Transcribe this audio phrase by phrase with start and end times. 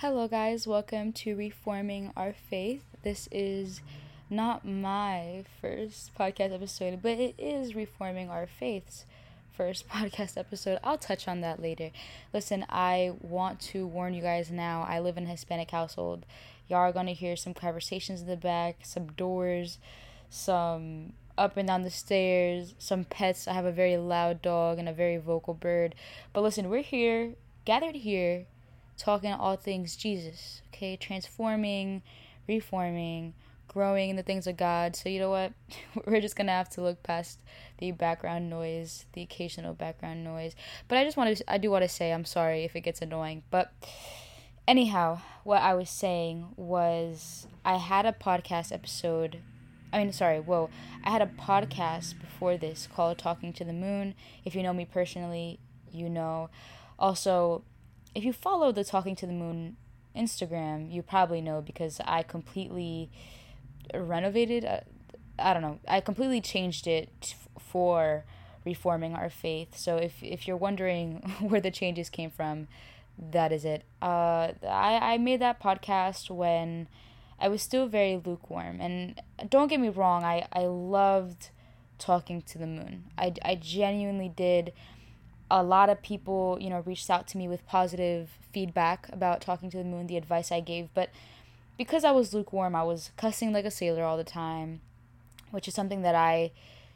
[0.00, 0.64] Hello, guys.
[0.64, 2.84] Welcome to Reforming Our Faith.
[3.02, 3.80] This is
[4.30, 9.06] not my first podcast episode, but it is Reforming Our Faith's
[9.56, 10.78] first podcast episode.
[10.84, 11.90] I'll touch on that later.
[12.32, 14.86] Listen, I want to warn you guys now.
[14.88, 16.24] I live in a Hispanic household.
[16.68, 19.78] Y'all are going to hear some conversations in the back, some doors,
[20.30, 23.48] some up and down the stairs, some pets.
[23.48, 25.96] I have a very loud dog and a very vocal bird.
[26.32, 27.32] But listen, we're here,
[27.64, 28.46] gathered here
[28.98, 30.96] talking all things Jesus, okay?
[30.96, 32.02] Transforming,
[32.48, 33.32] reforming,
[33.68, 34.94] growing in the things of God.
[34.94, 35.52] So, you know what?
[36.06, 37.38] We're just going to have to look past
[37.78, 40.54] the background noise, the occasional background noise.
[40.88, 43.00] But I just want to, I do want to say, I'm sorry if it gets
[43.00, 43.44] annoying.
[43.50, 43.72] But
[44.66, 49.38] anyhow, what I was saying was I had a podcast episode.
[49.92, 50.68] I mean, sorry, whoa.
[51.04, 54.14] I had a podcast before this called Talking to the Moon.
[54.44, 55.60] If you know me personally,
[55.90, 56.50] you know.
[56.98, 57.62] Also,
[58.14, 59.76] if you follow the Talking to the Moon
[60.16, 63.10] Instagram, you probably know because I completely
[63.94, 64.64] renovated.
[64.64, 64.80] Uh,
[65.38, 65.78] I don't know.
[65.86, 68.24] I completely changed it for
[68.64, 69.76] reforming our faith.
[69.76, 72.68] So if if you're wondering where the changes came from,
[73.30, 73.84] that is it.
[74.02, 76.88] Uh, I I made that podcast when
[77.38, 80.24] I was still very lukewarm, and don't get me wrong.
[80.24, 81.50] I I loved
[81.98, 83.04] talking to the moon.
[83.16, 84.72] I I genuinely did
[85.50, 89.70] a lot of people, you know, reached out to me with positive feedback about talking
[89.70, 90.88] to the moon, the advice I gave.
[90.94, 91.10] But
[91.76, 94.80] because I was lukewarm, I was cussing like a sailor all the time,
[95.50, 96.52] which is something that I,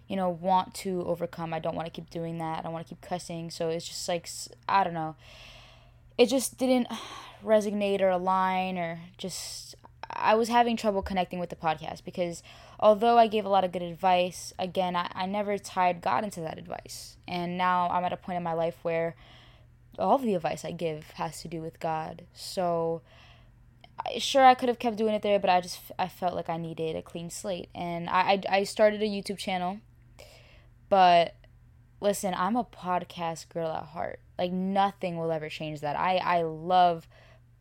[0.06, 1.54] you know, want to overcome.
[1.54, 2.58] I don't want to keep doing that.
[2.58, 3.50] I don't want to keep cussing.
[3.50, 4.28] So it's just like,
[4.68, 5.16] I don't know.
[6.18, 6.88] It just didn't
[7.44, 9.76] resonate or align or just,
[10.12, 12.42] I was having trouble connecting with the podcast because
[12.78, 16.40] although I gave a lot of good advice, again, I, I never tied God into
[16.40, 17.16] that advice.
[17.26, 19.16] And now I'm at a point in my life where
[19.98, 22.22] all the advice I give has to do with God.
[22.34, 23.02] So
[24.18, 26.56] sure I could have kept doing it there, but I just I felt like I
[26.56, 29.78] needed a clean slate, and I I, I started a YouTube channel,
[30.88, 31.34] but
[32.00, 34.20] listen, I'm a podcast girl at heart.
[34.38, 35.96] Like nothing will ever change that.
[35.98, 37.06] I I love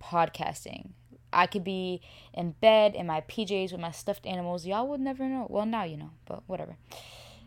[0.02, 0.92] podcasting.
[1.34, 2.02] I could be
[2.34, 4.66] in bed in my PJs with my stuffed animals.
[4.66, 5.48] Y'all would never know.
[5.50, 6.76] Well, now you know, but whatever.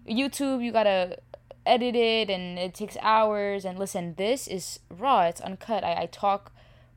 [0.08, 1.18] YouTube, you gotta
[1.66, 3.64] edit it and it takes hours.
[3.64, 5.84] And listen, this is raw, it's uncut.
[5.84, 6.52] I, I talk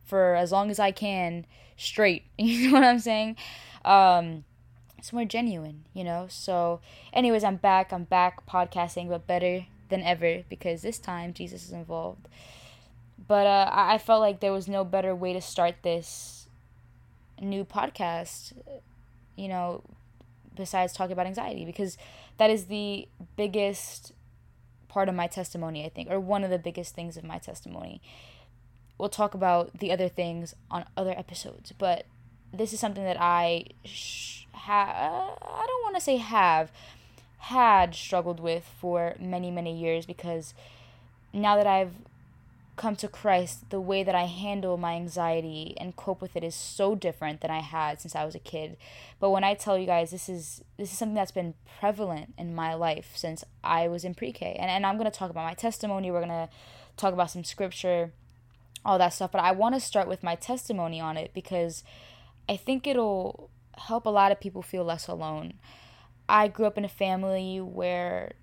[0.06, 2.24] for as long as I can straight.
[2.38, 3.36] You know what I'm saying?
[3.86, 4.44] Um,
[4.98, 6.28] it's more genuine, you know?
[6.30, 6.82] So,
[7.14, 7.94] anyways, I'm back.
[7.94, 12.28] I'm back podcasting, but better than ever because this time Jesus is involved.
[13.28, 16.37] But uh, I, I felt like there was no better way to start this
[17.42, 18.54] new podcast,
[19.36, 19.84] you know,
[20.56, 21.98] besides talking about anxiety, because
[22.38, 24.12] that is the biggest
[24.88, 28.02] part of my testimony, I think, or one of the biggest things of my testimony.
[28.98, 32.06] We'll talk about the other things on other episodes, but
[32.52, 36.72] this is something that I sh- I don't want to say have
[37.38, 40.54] had struggled with for many many years because
[41.32, 41.94] now that I've
[42.78, 46.56] come to Christ, the way that I handle my anxiety and cope with it is
[46.56, 48.78] so different than I had since I was a kid.
[49.20, 52.56] But when I tell you guys this is this is something that's been prevalent in
[52.56, 54.56] my life since I was in pre-K.
[54.60, 56.50] And and I'm going to talk about my testimony, we're going to
[56.96, 58.14] talk about some scripture,
[58.86, 61.84] all that stuff, but I want to start with my testimony on it because
[62.48, 65.56] I think it'll help a lot of people feel less alone.
[66.30, 68.34] I grew up in a family where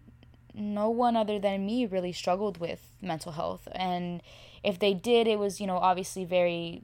[0.54, 3.66] no one other than me really struggled with mental health.
[3.72, 4.22] And
[4.62, 6.82] if they did, it was, you know, obviously very,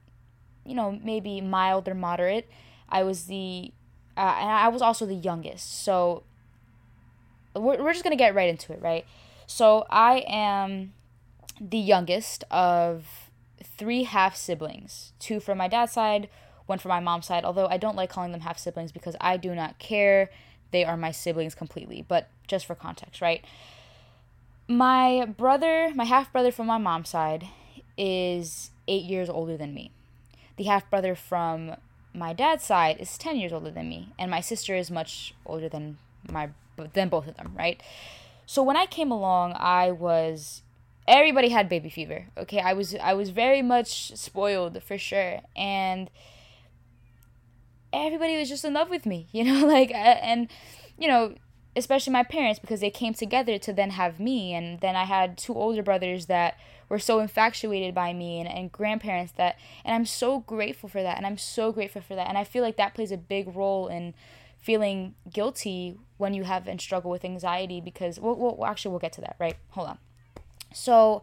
[0.65, 2.49] you know, maybe mild or moderate.
[2.89, 3.73] I was the,
[4.17, 5.83] uh, and I was also the youngest.
[5.85, 6.25] So
[7.55, 9.07] we're, we're just going to get right into it, right?
[9.47, 10.93] So I am
[11.61, 13.31] the youngest of
[13.63, 16.29] three half siblings two from my dad's side,
[16.67, 17.45] one from my mom's side.
[17.45, 20.31] Although I don't like calling them half siblings because I do not care
[20.71, 23.45] they are my siblings completely, but just for context, right?
[24.69, 27.49] My brother, my half brother from my mom's side,
[27.97, 29.91] is eight years older than me.
[30.57, 31.77] The half brother from
[32.15, 35.69] my dad's side is 10 years older than me, and my sister is much older
[35.69, 35.99] than
[36.31, 36.51] my
[36.95, 37.83] than both of them, right?
[38.47, 40.63] So when I came along, I was
[41.07, 42.27] everybody had baby fever.
[42.39, 46.11] Okay, I was I was very much spoiled for sure, and
[47.93, 50.49] everybody was just in love with me, you know, like, uh, and,
[50.99, 51.35] you know,
[51.77, 54.53] especially my parents because they came together to then have me.
[54.55, 56.57] And then I had two older brothers that
[56.89, 61.17] were so infatuated by me and, and grandparents that, and I'm so grateful for that.
[61.17, 62.27] And I'm so grateful for that.
[62.29, 64.15] And I feel like that plays a big role in
[64.61, 69.13] feeling guilty when you have and struggle with anxiety because, well, well actually, we'll get
[69.15, 69.55] to that, right?
[69.71, 69.99] Hold on.
[70.75, 71.23] So,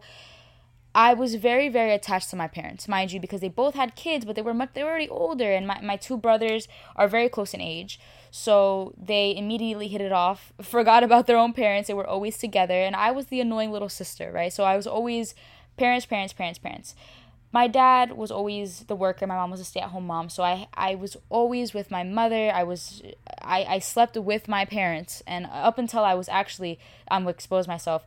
[0.94, 4.24] I was very, very attached to my parents, mind you, because they both had kids,
[4.24, 7.28] but they were much, they were already older, and my, my two brothers are very
[7.28, 8.00] close in age.
[8.30, 12.74] So they immediately hit it off, forgot about their own parents, they were always together,
[12.82, 14.52] and I was the annoying little sister, right?
[14.52, 15.34] So I was always
[15.76, 16.94] parents, parents, parents, parents.
[17.50, 20.42] My dad was always the worker, my mom was a stay at home mom, so
[20.42, 22.50] I, I was always with my mother.
[22.52, 23.02] I was
[23.40, 26.78] I, I slept with my parents and up until I was actually
[27.10, 28.04] I'm um, expose myself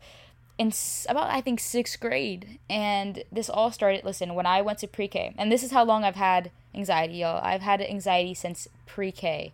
[0.61, 0.71] in
[1.09, 4.05] about I think sixth grade, and this all started.
[4.05, 7.41] Listen, when I went to pre-K, and this is how long I've had anxiety, y'all.
[7.43, 9.53] I've had anxiety since pre-K,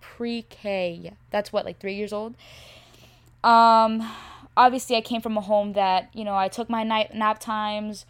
[0.00, 1.00] pre-K.
[1.02, 2.34] Yeah, That's what like three years old.
[3.44, 4.10] Um,
[4.56, 8.06] obviously, I came from a home that you know I took my night nap times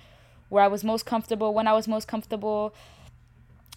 [0.49, 2.73] where I was most comfortable when I was most comfortable.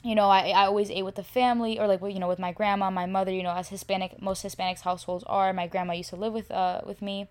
[0.03, 2.51] You know, I, I always ate with the family or like you know with my
[2.51, 3.31] grandma, my mother.
[3.31, 5.51] You know, as Hispanic, most Hispanics households are.
[5.51, 7.27] My grandma used to live with uh with me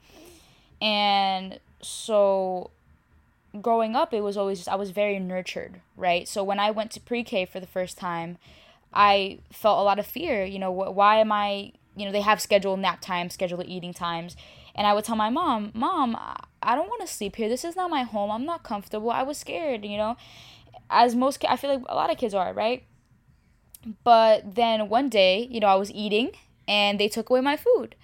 [0.80, 2.70] and so
[3.60, 6.26] growing up, it was always just, I was very nurtured, right?
[6.26, 8.38] So when I went to pre K for the first time,
[8.92, 10.44] I felt a lot of fear.
[10.44, 13.92] You know, wh- why am I, you know, they have scheduled nap times, scheduled eating
[13.92, 14.36] times.
[14.74, 16.16] And I would tell my mom, Mom,
[16.62, 17.48] I don't want to sleep here.
[17.48, 18.30] This is not my home.
[18.30, 19.10] I'm not comfortable.
[19.10, 20.16] I was scared, you know,
[20.88, 22.84] as most, I feel like a lot of kids are, right?
[24.04, 26.30] But then one day, you know, I was eating
[26.68, 27.96] and they took away my food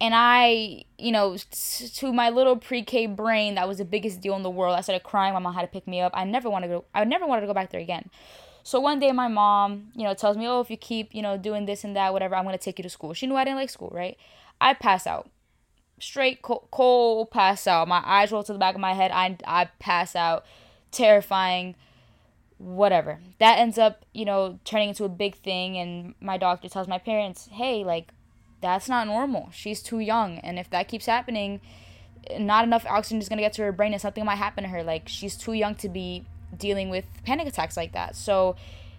[0.00, 4.34] and I, you know, t- to my little pre-K brain, that was the biggest deal
[4.36, 4.76] in the world.
[4.76, 5.32] I started crying.
[5.32, 6.12] My mom had to pick me up.
[6.14, 6.74] I never wanted to.
[6.74, 8.10] Go, I never wanted to go back there again.
[8.62, 11.38] So one day, my mom, you know, tells me, "Oh, if you keep, you know,
[11.38, 13.56] doing this and that, whatever, I'm gonna take you to school." She knew I didn't
[13.56, 14.18] like school, right?
[14.60, 15.30] I pass out,
[15.98, 17.88] straight cold, cold pass out.
[17.88, 19.10] My eyes roll to the back of my head.
[19.12, 20.44] I I pass out,
[20.90, 21.74] terrifying.
[22.58, 23.20] Whatever.
[23.38, 26.98] That ends up, you know, turning into a big thing, and my doctor tells my
[26.98, 28.10] parents, "Hey, like."
[28.60, 29.50] that's not normal.
[29.52, 30.38] She's too young.
[30.38, 31.60] And if that keeps happening,
[32.38, 34.70] not enough oxygen is going to get to her brain and something might happen to
[34.70, 34.82] her.
[34.82, 36.24] Like, she's too young to be
[36.56, 38.16] dealing with panic attacks like that.
[38.16, 38.56] So,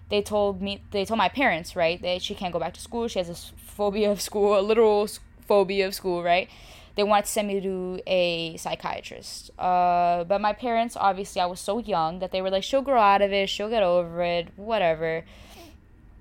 [0.09, 3.07] they told me, they told my parents, right, that she can't go back to school.
[3.09, 5.07] She has a phobia of school, a literal
[5.45, 6.49] phobia of school, right?
[6.95, 9.51] They wanted to send me to a psychiatrist.
[9.59, 12.99] Uh, but my parents, obviously, I was so young that they were like, she'll grow
[13.01, 15.25] out of it, she'll get over it, whatever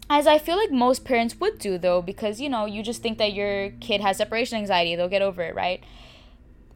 [0.09, 3.19] as I feel like most parents would do though, because you know, you just think
[3.19, 5.83] that your kid has separation anxiety, they'll get over it, right?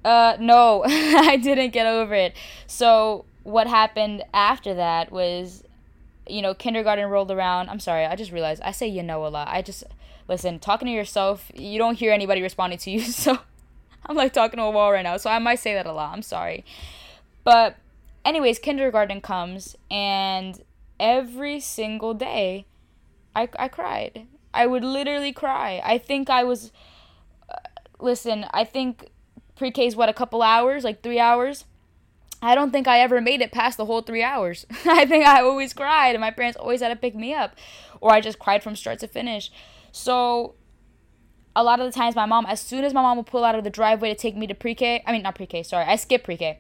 [0.05, 2.35] Uh, no, I didn't get over it.
[2.67, 5.63] So, what happened after that was,
[6.27, 7.69] you know, kindergarten rolled around.
[7.69, 9.49] I'm sorry, I just realized I say you know a lot.
[9.49, 9.85] I just,
[10.27, 13.01] listen, talking to yourself, you don't hear anybody responding to you.
[13.13, 13.39] So,
[14.07, 15.19] I'm like talking to a wall right now.
[15.19, 16.15] So, I might say that a lot.
[16.15, 16.65] I'm sorry.
[17.45, 17.77] But,
[18.25, 20.63] anyways, kindergarten comes, and
[20.99, 22.65] every single day,
[23.35, 24.27] I, I cried.
[24.53, 25.81] I would literally cry.
[25.85, 26.73] I think I was.
[27.49, 27.57] Uh,
[28.01, 29.07] listen, I think
[29.57, 30.85] pre K is what, a couple hours?
[30.85, 31.65] Like three hours?
[32.43, 34.67] I don't think I ever made it past the whole three hours.
[34.87, 37.55] I think I always cried, and my parents always had to pick me up,
[38.01, 39.51] or I just cried from start to finish.
[39.93, 40.55] So,
[41.55, 43.55] a lot of the times, my mom, as soon as my mom would pull out
[43.55, 45.85] of the driveway to take me to pre K, I mean, not pre K, sorry,
[45.87, 46.59] I skipped pre K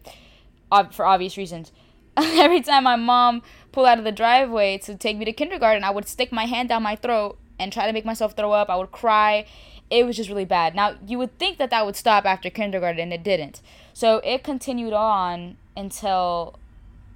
[0.93, 1.73] for obvious reasons.
[2.17, 3.43] every time my mom
[3.73, 6.69] pulled out of the driveway to take me to kindergarten, I would stick my hand
[6.69, 8.69] down my throat and try to make myself throw up.
[8.71, 9.47] I would cry.
[9.91, 10.75] It was just really bad.
[10.75, 13.61] Now, you would think that that would stop after kindergarten, and it didn't.
[13.93, 16.59] So it continued on until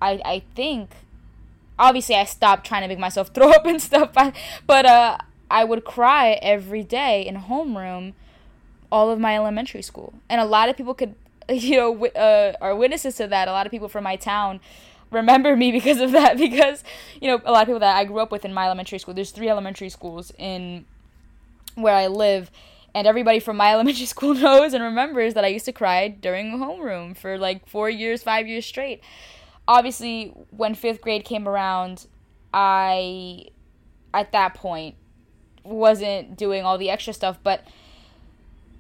[0.03, 0.91] I, I think,
[1.79, 4.13] obviously, I stopped trying to make myself throw up and stuff,
[4.67, 5.19] but uh,
[5.51, 8.15] I would cry every day in homeroom
[8.93, 10.15] all of my elementary school.
[10.29, 11.15] And a lot of people could,
[11.49, 13.47] you know, w- uh, are witnesses to that.
[13.49, 14.61] A lot of people from my town
[15.15, 16.85] remember me because of that because
[17.21, 19.15] you know a lot of people that I grew up with in my elementary school
[19.15, 20.85] there's three elementary schools in
[21.77, 22.51] where I live
[22.95, 26.59] and everybody from my elementary school knows and remembers that I used to cry during
[26.59, 29.01] homeroom for like 4 years 5 years straight
[29.67, 32.07] obviously when 5th grade came around
[32.53, 33.47] I
[34.13, 34.97] at that point
[35.63, 37.65] wasn't doing all the extra stuff but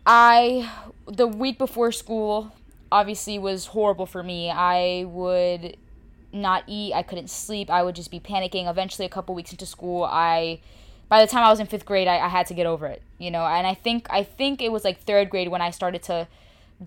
[0.06, 0.70] I
[1.06, 2.52] the week before school
[2.92, 4.50] obviously was horrible for me.
[4.50, 5.76] I would
[6.34, 6.92] not eat.
[6.92, 7.70] I couldn't sleep.
[7.70, 8.68] I would just be panicking.
[8.68, 10.60] Eventually, a couple weeks into school, I
[11.08, 13.02] by the time I was in fifth grade, I, I had to get over it,
[13.18, 13.44] you know.
[13.46, 16.26] And I think I think it was like third grade when I started to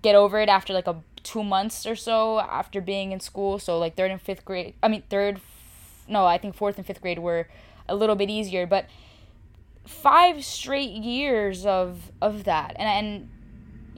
[0.00, 3.58] get over it after like a two months or so after being in school.
[3.58, 4.74] So like third and fifth grade.
[4.82, 5.40] I mean third,
[6.06, 7.48] no, I think fourth and fifth grade were
[7.88, 8.84] a little bit easier, but
[9.86, 13.28] five straight years of of that, and and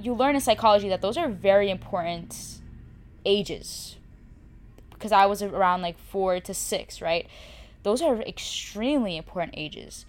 [0.02, 2.58] you learn in psychology that those are very important
[3.26, 3.96] ages
[5.00, 7.26] because I was around like four to six, right?
[7.84, 10.04] Those are extremely important ages.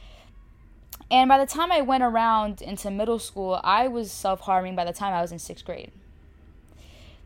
[1.10, 4.84] And by the time I went around into middle school, I was self harming by
[4.84, 5.92] the time I was in sixth grade.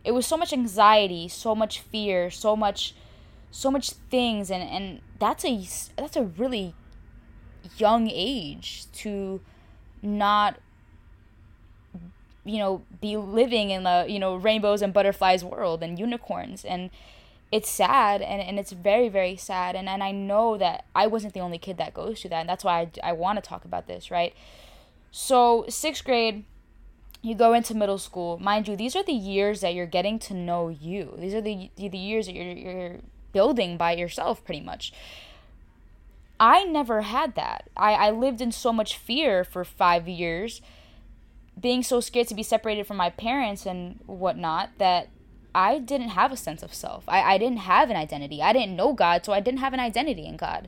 [0.04, 2.94] It was so much anxiety, so much fear, so much
[3.50, 5.62] so much things and, and that's a
[5.98, 6.76] that's a really
[7.78, 9.40] young age to
[10.02, 10.58] not
[12.44, 16.90] you know be living in the you know rainbows and butterflies world and unicorns and
[17.56, 21.34] it's sad and, and it's very very sad and, and i know that i wasn't
[21.34, 23.64] the only kid that goes through that and that's why i, I want to talk
[23.64, 24.34] about this right
[25.10, 26.44] so sixth grade
[27.22, 30.34] you go into middle school mind you these are the years that you're getting to
[30.34, 32.98] know you these are the, the years that you're, you're
[33.32, 34.92] building by yourself pretty much
[36.38, 40.62] i never had that I, I lived in so much fear for five years
[41.58, 45.08] being so scared to be separated from my parents and whatnot that
[45.56, 47.06] I didn't have a sense of self.
[47.08, 48.42] I, I didn't have an identity.
[48.42, 50.68] I didn't know God, so I didn't have an identity in God.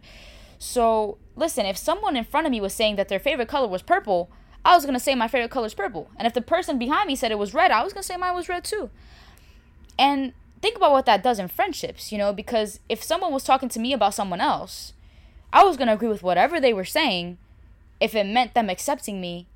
[0.57, 3.81] So listen, if someone in front of me was saying that their favorite color was
[3.81, 4.31] purple,
[4.63, 6.09] I was gonna say my favorite color is purple.
[6.15, 8.33] And if the person behind me said it was red, I was gonna say mine
[8.33, 8.89] was red too.
[9.99, 13.67] And think about what that does in friendships, you know, because if someone was talking
[13.69, 14.93] to me about someone else,
[15.51, 17.37] I was gonna agree with whatever they were saying
[17.99, 19.47] if it meant them accepting me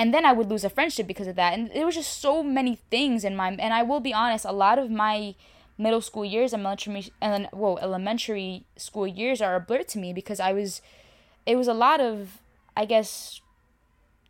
[0.00, 1.52] and then I would lose a friendship because of that.
[1.52, 4.50] And there was just so many things in my and I will be honest, a
[4.52, 5.34] lot of my
[5.76, 10.14] middle school years and elementary and whoa elementary school years are a blur to me
[10.14, 10.80] because I was
[11.44, 12.38] it was a lot of
[12.74, 13.42] I guess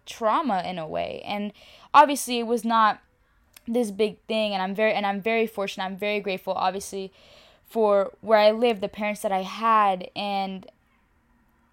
[0.07, 1.53] trauma in a way and
[1.95, 3.01] obviously it was not
[3.69, 7.13] this big thing and I'm very and I'm very fortunate I'm very grateful obviously
[7.69, 10.67] for where I live the parents that I had and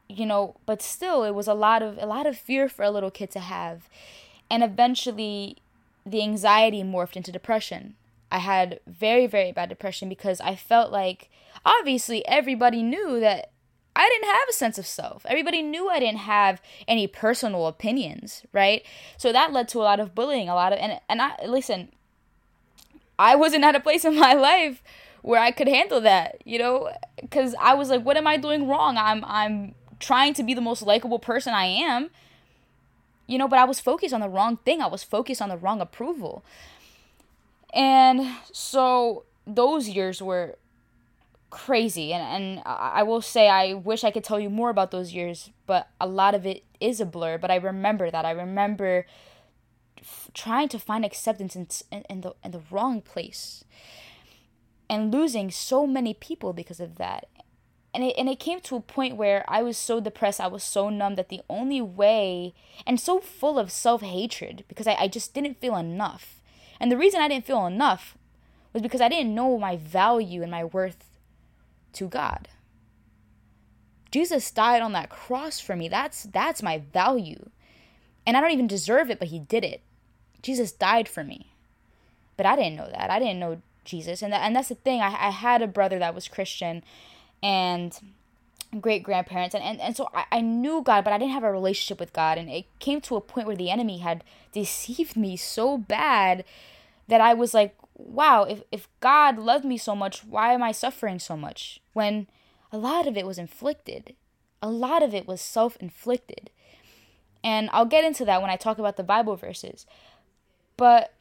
[0.08, 2.92] you know but still it was a lot of a lot of fear for a
[2.92, 3.90] little kid to have
[4.50, 5.58] and eventually
[6.06, 7.96] the anxiety morphed into depression
[8.32, 11.30] i had very very bad depression because i felt like
[11.66, 13.52] obviously everybody knew that
[13.96, 18.44] i didn't have a sense of self everybody knew i didn't have any personal opinions
[18.54, 18.84] right
[19.18, 21.90] so that led to a lot of bullying a lot of and and i listen
[23.20, 24.82] i wasn't at a place in my life
[25.24, 28.66] where I could handle that, you know, because I was like, what am I doing
[28.68, 28.96] wrong?
[28.98, 32.10] I'm I'm trying to be the most likable person I am.
[33.26, 34.82] You know, but I was focused on the wrong thing.
[34.82, 36.44] I was focused on the wrong approval.
[37.74, 40.58] And so those years were
[41.50, 45.14] crazy and, and i will say i wish i could tell you more about those
[45.14, 49.06] years but a lot of it is a blur but i remember that i remember
[49.98, 53.64] f- trying to find acceptance in, in, in, the, in the wrong place
[54.90, 57.28] and losing so many people because of that
[57.94, 60.64] and it, and it came to a point where I was so depressed, I was
[60.64, 62.54] so numb that the only way,
[62.86, 66.42] and so full of self hatred because I, I just didn't feel enough.
[66.80, 68.18] And the reason I didn't feel enough
[68.74, 71.06] was because I didn't know my value and my worth
[71.94, 72.50] to God.
[74.12, 75.88] Jesus died on that cross for me.
[75.88, 77.50] That's that's my value.
[78.26, 79.82] And I don't even deserve it, but he did it.
[80.42, 81.48] Jesus died for me.
[82.36, 83.10] But I didn't know that.
[83.10, 84.22] I didn't know Jesus.
[84.22, 85.00] And that, and that's the thing.
[85.02, 86.84] I, I had a brother that was Christian
[87.42, 88.00] and
[88.82, 91.52] great grandparents and, and and so I, I knew god but i didn't have a
[91.52, 95.38] relationship with god and it came to a point where the enemy had deceived me
[95.38, 96.44] so bad
[97.08, 100.74] that i was like wow if, if god loved me so much why am i
[100.74, 102.28] suffering so much when
[102.72, 104.16] a lot of it was inflicted
[104.62, 106.50] a lot of it was self-inflicted
[107.44, 109.86] and i'll get into that when i talk about the bible verses
[110.76, 111.14] but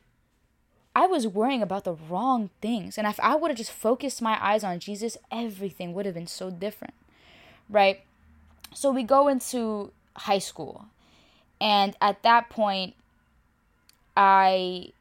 [0.98, 2.96] I was worrying about the wrong things.
[2.96, 6.26] And if I would have just focused my eyes on Jesus, everything would have been
[6.26, 6.94] so different,
[7.68, 8.00] right?
[8.72, 10.86] So we go into high school.
[11.60, 12.94] And at that point,
[14.16, 14.92] I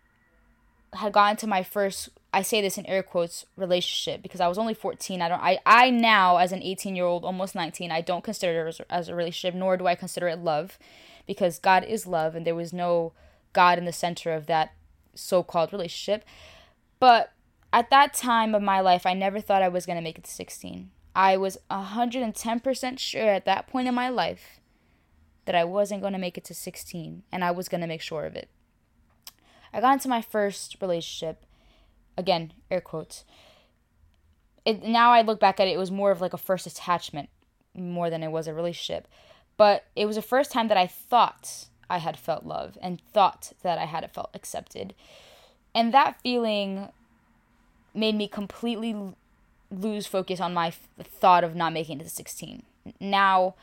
[0.91, 4.57] had gotten to my first I say this in air quotes relationship because I was
[4.57, 5.21] only 14.
[5.21, 8.81] I don't I I now as an 18-year-old, almost 19, I don't consider it as,
[8.89, 10.77] as a relationship nor do I consider it love
[11.25, 13.13] because God is love and there was no
[13.53, 14.73] God in the center of that
[15.15, 16.23] so called relationship.
[16.99, 17.31] But
[17.73, 20.23] at that time of my life, I never thought I was going to make it
[20.25, 20.91] to 16.
[21.15, 24.59] I was 110% sure at that point in my life
[25.45, 28.01] that I wasn't going to make it to 16 and I was going to make
[28.01, 28.49] sure of it.
[29.73, 31.45] I got into my first relationship,
[32.17, 33.23] again, air quotes.
[34.65, 37.29] It, now I look back at it, it was more of like a first attachment
[37.73, 39.07] more than it was a relationship.
[39.57, 43.53] But it was the first time that I thought I had felt love and thought
[43.61, 44.93] that I had felt accepted.
[45.73, 46.89] And that feeling
[47.93, 49.13] made me completely
[49.71, 52.63] lose focus on my thought of not making it to 16.
[52.99, 53.55] Now,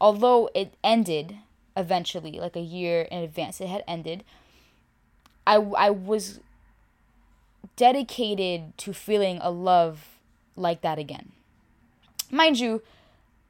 [0.00, 1.38] although it ended
[1.76, 4.24] eventually, like a year in advance, it had ended,
[5.46, 6.40] I, I was
[7.76, 10.08] dedicated to feeling a love
[10.56, 11.32] like that again.
[12.30, 12.82] Mind you,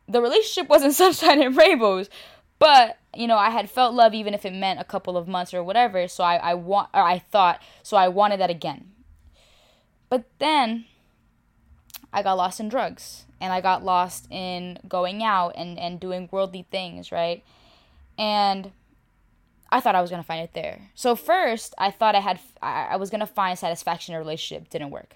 [0.09, 2.11] the relationship wasn't sunshine and rainbows,
[2.59, 5.55] but you know, I had felt love even if it meant a couple of months
[5.55, 6.07] or whatever.
[6.09, 8.93] So I, I want, or I thought, so I wanted that again.
[10.11, 10.85] But then
[12.13, 16.29] I got lost in drugs and I got lost in going out and, and doing
[16.31, 17.43] worldly things, right?
[18.19, 18.71] And
[19.71, 20.91] I thought I was gonna find it there.
[20.95, 24.69] So first, I thought I had, I, I was gonna find satisfaction in a relationship.
[24.69, 25.15] Didn't work.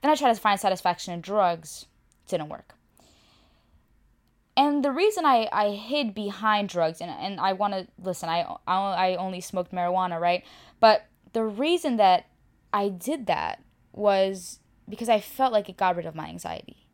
[0.00, 1.86] Then I tried to find satisfaction in drugs.
[2.26, 2.74] Didn't work
[4.56, 8.46] and the reason I, I hid behind drugs and, and i want to listen I,
[8.66, 10.44] I only smoked marijuana right
[10.80, 12.26] but the reason that
[12.72, 16.86] i did that was because i felt like it got rid of my anxiety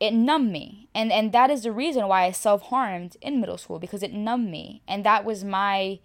[0.00, 3.78] it numbed me and and that is the reason why i self-harmed in middle school
[3.78, 5.98] because it numbed me and that was my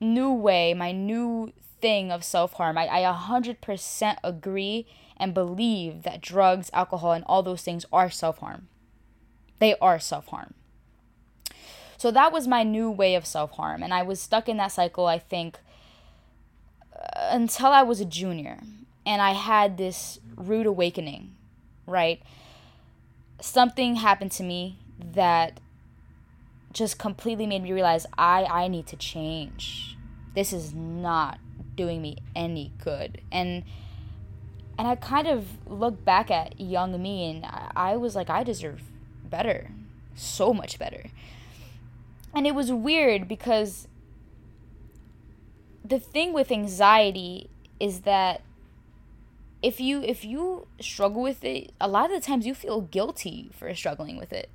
[0.00, 4.86] new way my new thing of self-harm i, I 100% agree
[5.20, 8.68] and believe that drugs alcohol and all those things are self-harm
[9.58, 10.54] they are self harm.
[11.96, 13.82] So that was my new way of self harm.
[13.82, 15.58] And I was stuck in that cycle, I think,
[16.94, 18.58] uh, until I was a junior.
[19.04, 21.34] And I had this rude awakening,
[21.86, 22.22] right?
[23.40, 24.76] Something happened to me
[25.12, 25.60] that
[26.72, 29.96] just completely made me realize I, I need to change.
[30.34, 31.38] This is not
[31.74, 33.20] doing me any good.
[33.32, 33.64] And
[34.78, 38.44] and I kind of look back at young me and I, I was like, I
[38.44, 38.80] deserve
[39.28, 39.70] better.
[40.14, 41.04] So much better.
[42.34, 43.88] And it was weird because
[45.84, 47.48] the thing with anxiety
[47.80, 48.42] is that
[49.62, 53.50] if you if you struggle with it, a lot of the times you feel guilty
[53.56, 54.50] for struggling with it.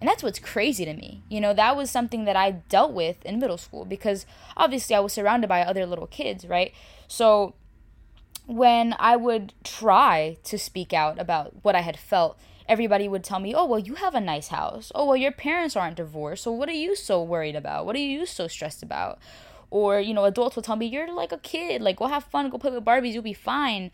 [0.00, 1.22] And that's what's crazy to me.
[1.28, 5.00] You know, that was something that I dealt with in middle school because obviously I
[5.00, 6.72] was surrounded by other little kids, right?
[7.06, 7.54] So
[8.46, 12.36] when I would try to speak out about what I had felt,
[12.68, 14.90] everybody would tell me, "Oh, well, you have a nice house.
[14.94, 16.44] Oh, well, your parents aren't divorced.
[16.44, 17.86] So what are you so worried about?
[17.86, 19.18] What are you so stressed about?"
[19.70, 21.82] Or, you know, adults would tell me, "You're like a kid.
[21.82, 23.90] Like, go have fun, go play with Barbies, you'll be fine."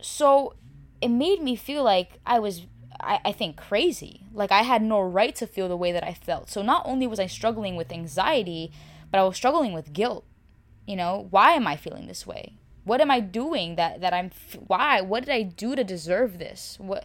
[0.00, 0.54] So,
[1.00, 2.62] it made me feel like I was
[2.98, 4.22] I, I think crazy.
[4.32, 6.48] Like I had no right to feel the way that I felt.
[6.48, 8.72] So not only was I struggling with anxiety,
[9.10, 10.24] but I was struggling with guilt.
[10.86, 12.54] You know, why am I feeling this way?
[12.84, 14.30] What am I doing that that I'm
[14.66, 15.02] why?
[15.02, 16.78] What did I do to deserve this?
[16.80, 17.04] What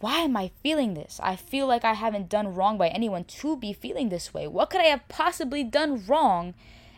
[0.00, 1.18] why am I feeling this?
[1.22, 4.46] I feel like I haven't done wrong by anyone to be feeling this way.
[4.46, 6.54] What could I have possibly done wrong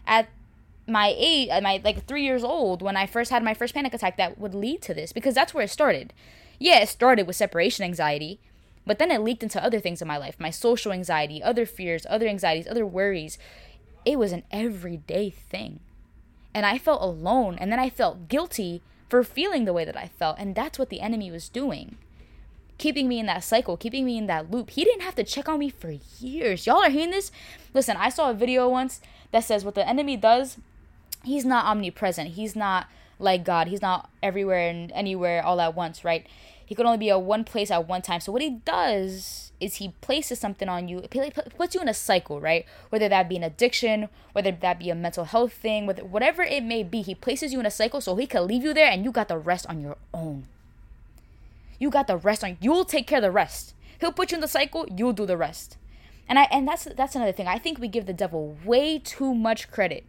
[0.06, 0.28] at
[0.86, 3.94] my age, at my like three years old when I first had my first panic
[3.94, 5.12] attack that would lead to this?
[5.14, 6.12] Because that's where it started.
[6.58, 8.38] Yeah, it started with separation anxiety,
[8.86, 12.04] but then it leaked into other things in my life my social anxiety, other fears,
[12.10, 13.38] other anxieties, other worries.
[14.04, 15.80] It was an everyday thing.
[16.52, 20.08] And I felt alone, and then I felt guilty for feeling the way that I
[20.08, 21.96] felt, and that's what the enemy was doing
[22.80, 24.70] keeping me in that cycle, keeping me in that loop.
[24.70, 26.66] He didn't have to check on me for years.
[26.66, 27.30] Y'all are hearing this?
[27.72, 30.56] Listen, I saw a video once that says what the enemy does,
[31.22, 32.30] he's not omnipresent.
[32.30, 32.88] He's not
[33.20, 33.68] like God.
[33.68, 36.26] He's not everywhere and anywhere all at once, right?
[36.64, 38.20] He could only be at one place at one time.
[38.20, 41.02] So what he does is he places something on you,
[41.56, 42.64] puts you in a cycle, right?
[42.88, 46.82] Whether that be an addiction, whether that be a mental health thing, whatever it may
[46.82, 49.12] be, he places you in a cycle so he can leave you there and you
[49.12, 50.46] got the rest on your own.
[51.80, 52.58] You got the rest on.
[52.60, 53.74] You'll take care of the rest.
[53.98, 54.86] He'll put you in the cycle.
[54.94, 55.78] You'll do the rest.
[56.28, 57.48] And I and that's that's another thing.
[57.48, 60.04] I think we give the devil way too much credit.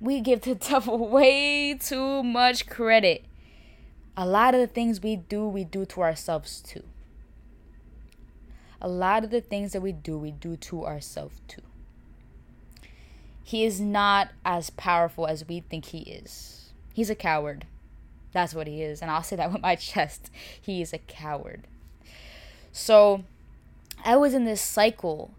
[0.00, 3.24] We give the devil way too much credit.
[4.16, 6.82] A lot of the things we do, we do to ourselves too.
[8.80, 11.62] A lot of the things that we do, we do to ourselves too.
[13.44, 16.72] He is not as powerful as we think he is.
[16.94, 17.66] He's a coward.
[18.32, 19.00] That's what he is.
[19.02, 20.30] And I'll say that with my chest.
[20.60, 21.66] He is a coward.
[22.72, 23.24] So
[24.04, 25.34] I was in this cycle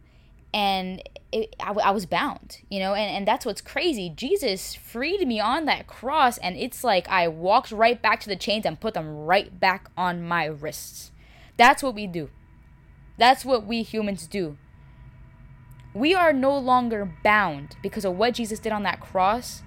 [0.53, 4.11] and it, I, I was bound, you know, and, and that's what's crazy.
[4.15, 8.35] Jesus freed me on that cross, and it's like I walked right back to the
[8.35, 11.11] chains and put them right back on my wrists.
[11.55, 12.31] That's what we do.
[13.19, 14.57] That's what we humans do.
[15.93, 19.61] We are no longer bound because of what Jesus did on that cross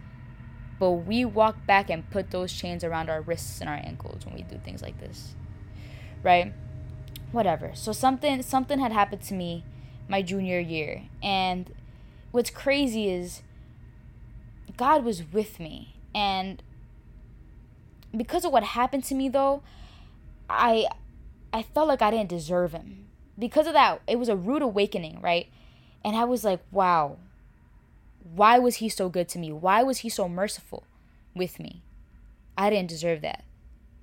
[0.83, 4.35] but we walk back and put those chains around our wrists and our ankles when
[4.35, 5.37] we do things like this.
[6.25, 6.53] Right?
[7.31, 7.71] Whatever.
[7.77, 9.63] So something something had happened to me
[10.09, 11.73] my junior year and
[12.33, 13.43] what's crazy is
[14.77, 16.61] God was with me and
[18.17, 19.63] because of what happened to me though,
[20.51, 20.87] I
[21.53, 23.07] I felt like I didn't deserve him.
[23.39, 25.47] Because of that, it was a rude awakening, right?
[26.05, 27.19] And I was like, wow,
[28.23, 29.53] why was he so good to me?
[29.53, 30.85] Why was he so merciful
[31.35, 31.83] with me?
[32.57, 33.45] I didn't deserve that.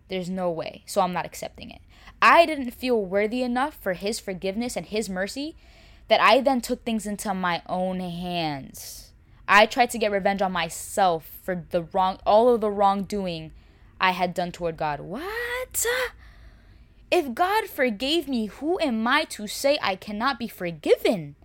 [0.07, 0.83] There's no way.
[0.85, 1.81] So I'm not accepting it.
[2.21, 5.55] I didn't feel worthy enough for his forgiveness and his mercy
[6.09, 9.11] that I then took things into my own hands.
[9.47, 13.51] I tried to get revenge on myself for the wrong all of the wrongdoing
[14.01, 14.99] I had done toward God.
[14.99, 15.85] What?
[17.11, 21.35] If God forgave me, who am I to say I cannot be forgiven?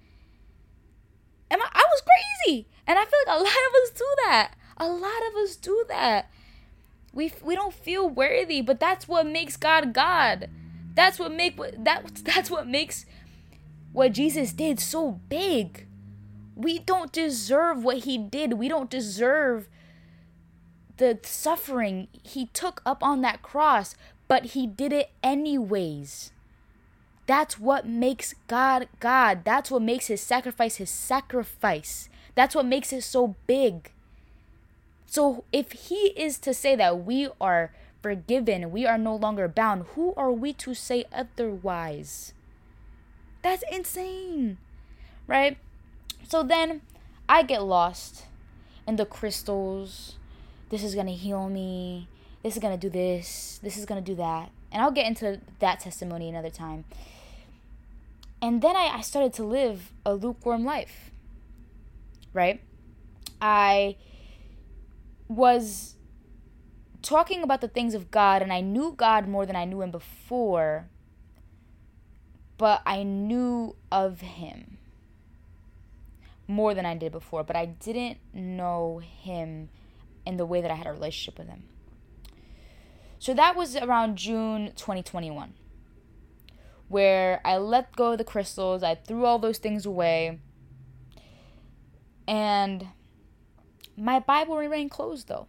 [1.51, 2.67] and I, I was crazy.
[2.87, 4.55] And I feel like a lot of us do that.
[4.77, 6.31] A lot of us do that.
[7.13, 10.49] We we don't feel worthy, but that's what makes God God.
[10.95, 13.07] That's what make that that's what makes
[13.93, 15.87] what Jesus did so big.
[16.57, 18.55] We don't deserve what he did.
[18.55, 19.69] We don't deserve
[20.97, 23.97] the suffering he took up on that cross,
[24.29, 26.31] but he did it anyways.
[27.27, 29.45] That's what makes God God.
[29.45, 32.09] That's what makes his sacrifice his sacrifice.
[32.35, 33.91] That's what makes it so big.
[35.07, 37.71] So if he is to say that we are
[38.03, 42.35] forgiven, we are no longer bound, who are we to say otherwise?
[43.43, 44.59] That's insane.
[45.27, 45.57] Right?
[46.29, 46.83] So then
[47.29, 48.25] I get lost
[48.87, 50.17] in the crystals.
[50.71, 52.09] This is going to heal me.
[52.43, 53.61] This is going to do this.
[53.63, 54.51] This is going to do that.
[54.75, 56.85] And I'll get into that testimony another time.
[58.43, 61.13] And then I, I started to live a lukewarm life,
[62.33, 62.61] right?
[63.41, 63.95] I
[65.29, 65.95] was
[67.03, 69.93] talking about the things of God, and I knew God more than I knew Him
[69.93, 70.89] before,
[72.59, 74.79] but I knew of Him
[76.49, 79.69] more than I did before, but I didn't know Him
[80.27, 81.63] in the way that I had a relationship with Him.
[83.25, 85.55] So that was around June 2021,
[86.89, 90.41] where I let go of the crystals, I threw all those things away,
[92.29, 92.89] and
[93.97, 95.47] my Bible remained closed though.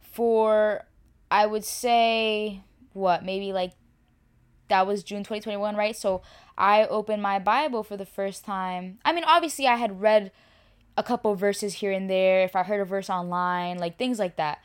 [0.00, 0.86] For
[1.30, 2.62] I would say,
[2.94, 3.72] what, maybe like
[4.68, 5.94] that was June 2021, right?
[5.94, 6.22] So
[6.56, 8.98] I opened my Bible for the first time.
[9.04, 10.32] I mean, obviously, I had read
[10.96, 14.36] a couple verses here and there, if I heard a verse online, like things like
[14.36, 14.60] that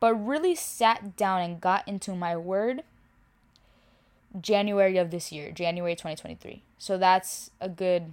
[0.00, 2.82] but really sat down and got into my word
[4.40, 6.62] January of this year, January 2023.
[6.78, 8.12] So that's a good,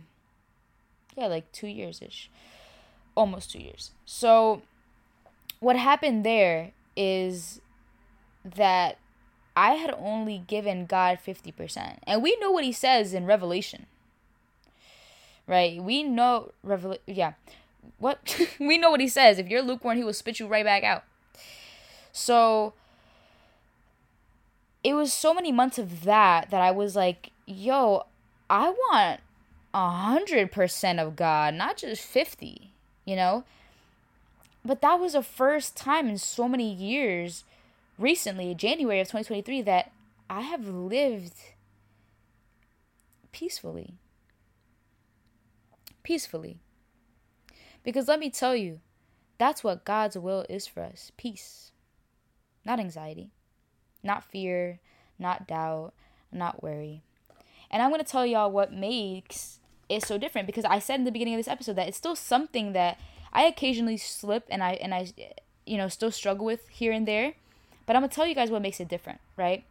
[1.17, 2.30] yeah, like two years ish,
[3.15, 3.91] almost two years.
[4.06, 4.62] So
[5.60, 7.60] what happened there is
[8.46, 8.98] that
[9.56, 12.00] I had only given God 50%.
[12.08, 13.86] And we know what he says in Revelation.
[15.46, 15.84] Right?
[15.84, 17.34] We know Revelation yeah.
[18.00, 19.39] What we know what he says.
[19.39, 21.04] If you're lukewarm, he will spit you right back out.
[22.13, 22.73] So
[24.84, 28.06] it was so many months of that that I was like, yo,
[28.49, 29.19] I want
[29.73, 32.71] a hundred percent of God, not just fifty,
[33.04, 33.43] you know?
[34.63, 37.43] But that was the first time in so many years,
[37.97, 39.91] recently, January of twenty twenty three, that
[40.30, 41.34] I have lived
[43.32, 43.95] peacefully.
[46.04, 46.58] Peacefully.
[47.84, 48.80] Because let me tell you,
[49.39, 51.71] that's what God's will is for us peace
[52.65, 53.30] not anxiety,
[54.04, 54.80] not fear,
[55.19, 55.93] not doubt,
[56.32, 57.02] not worry.
[57.69, 61.04] And I'm going to tell y'all what makes it so different because I said in
[61.06, 62.99] the beginning of this episode that it's still something that
[63.32, 65.08] I occasionally slip and I and I
[65.65, 67.34] you know still struggle with here and there.
[67.86, 69.65] But I'm going to tell you guys what makes it different, right?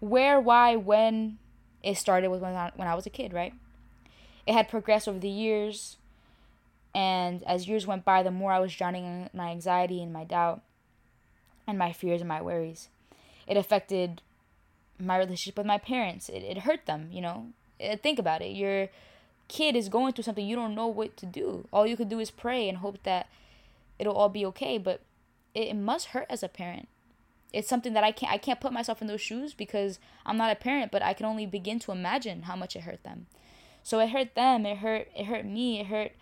[0.00, 1.38] Where, why, when
[1.84, 3.54] it started was when I, when I was a kid, right?
[4.44, 5.98] It had progressed over the years
[6.92, 10.24] and as years went by, the more I was drowning in my anxiety and my
[10.24, 10.62] doubt,
[11.66, 12.88] and my fears and my worries.
[13.46, 14.22] It affected
[14.98, 16.28] my relationship with my parents.
[16.28, 17.46] It, it hurt them, you know.
[17.82, 18.54] Uh, think about it.
[18.54, 18.88] Your
[19.48, 20.46] kid is going through something.
[20.46, 21.66] You don't know what to do.
[21.72, 23.28] All you could do is pray and hope that
[23.98, 24.78] it'll all be okay.
[24.78, 25.00] But
[25.54, 26.88] it, it must hurt as a parent.
[27.52, 28.32] It's something that I can't.
[28.32, 30.90] I can't put myself in those shoes because I'm not a parent.
[30.92, 33.26] But I can only begin to imagine how much it hurt them.
[33.82, 34.66] So it hurt them.
[34.66, 35.08] It hurt.
[35.16, 35.80] It hurt me.
[35.80, 36.12] It hurt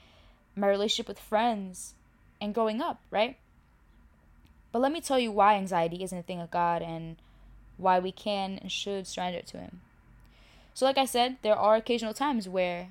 [0.57, 1.95] my relationship with friends
[2.41, 3.01] and growing up.
[3.11, 3.39] Right.
[4.75, 7.15] But let me tell you why anxiety isn't a thing of God and
[7.77, 9.83] why we can and should surrender it to Him.
[10.75, 12.89] So, like I said, there are occasional times where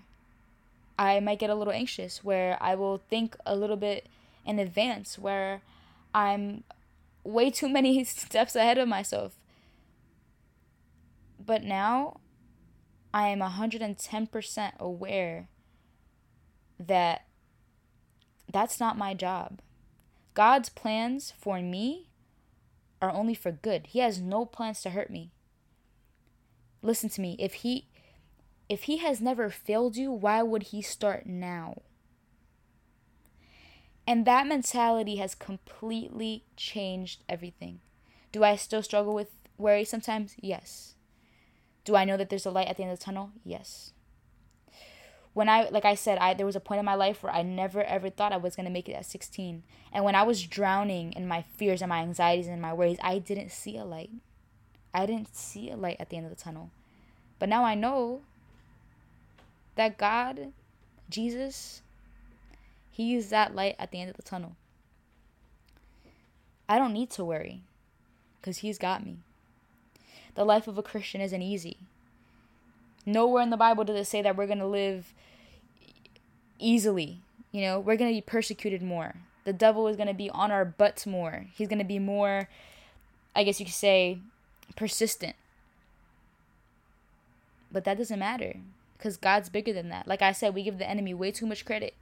[0.97, 4.05] I might get a little anxious, where I will think a little bit
[4.45, 5.61] in advance, where
[6.13, 6.63] I'm
[7.25, 9.35] way too many steps ahead of myself.
[11.45, 12.21] But now
[13.13, 15.47] I am 110% aware
[16.79, 17.25] that
[18.49, 19.59] that's not my job.
[20.33, 22.07] God's plans for me
[23.01, 23.87] are only for good.
[23.87, 25.31] He has no plans to hurt me.
[26.81, 27.35] Listen to me.
[27.39, 27.87] If he
[28.69, 31.81] if he has never failed you, why would he start now?
[34.07, 37.81] And that mentality has completely changed everything.
[38.31, 40.35] Do I still struggle with worry sometimes?
[40.39, 40.95] Yes.
[41.85, 43.31] Do I know that there's a light at the end of the tunnel?
[43.43, 43.91] Yes
[45.33, 47.41] when I like I said I there was a point in my life where I
[47.41, 49.63] never ever thought I was going to make it at 16.
[49.91, 53.17] And when I was drowning in my fears and my anxieties and my worries, I
[53.19, 54.09] didn't see a light.
[54.93, 56.69] I didn't see a light at the end of the tunnel.
[57.39, 58.21] But now I know
[59.75, 60.53] that God,
[61.09, 61.81] Jesus,
[62.91, 64.55] he used that light at the end of the tunnel.
[66.69, 67.61] I don't need to worry
[68.43, 69.17] cuz he's got me.
[70.35, 71.77] The life of a Christian isn't easy.
[73.05, 75.13] Nowhere in the Bible does it say that we're going to live
[76.63, 77.19] easily.
[77.51, 79.15] You know, we're going to be persecuted more.
[79.43, 81.45] The devil is going to be on our butts more.
[81.53, 82.49] He's going to be more,
[83.35, 84.17] I guess you could say,
[84.75, 85.35] persistent.
[87.71, 88.55] But that doesn't matter
[88.97, 90.07] because God's bigger than that.
[90.07, 91.93] Like I said, we give the enemy way too much credit.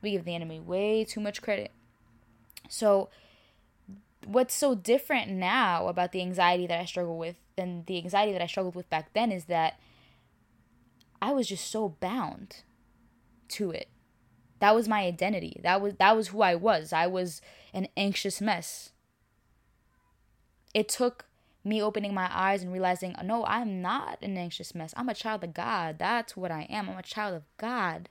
[0.00, 1.70] We give the enemy way too much credit.
[2.68, 3.08] So,
[4.26, 8.42] what's so different now about the anxiety that I struggle with than the anxiety that
[8.42, 9.78] I struggled with back then is that
[11.20, 12.56] I was just so bound
[13.54, 13.88] to it.
[14.60, 15.60] That was my identity.
[15.62, 16.92] That was that was who I was.
[16.92, 17.40] I was
[17.72, 18.90] an anxious mess.
[20.74, 21.24] It took
[21.64, 24.92] me opening my eyes and realizing, no, I'm not an anxious mess.
[24.96, 25.98] I'm a child of God.
[25.98, 26.90] That's what I am.
[26.90, 28.08] I'm a child of God.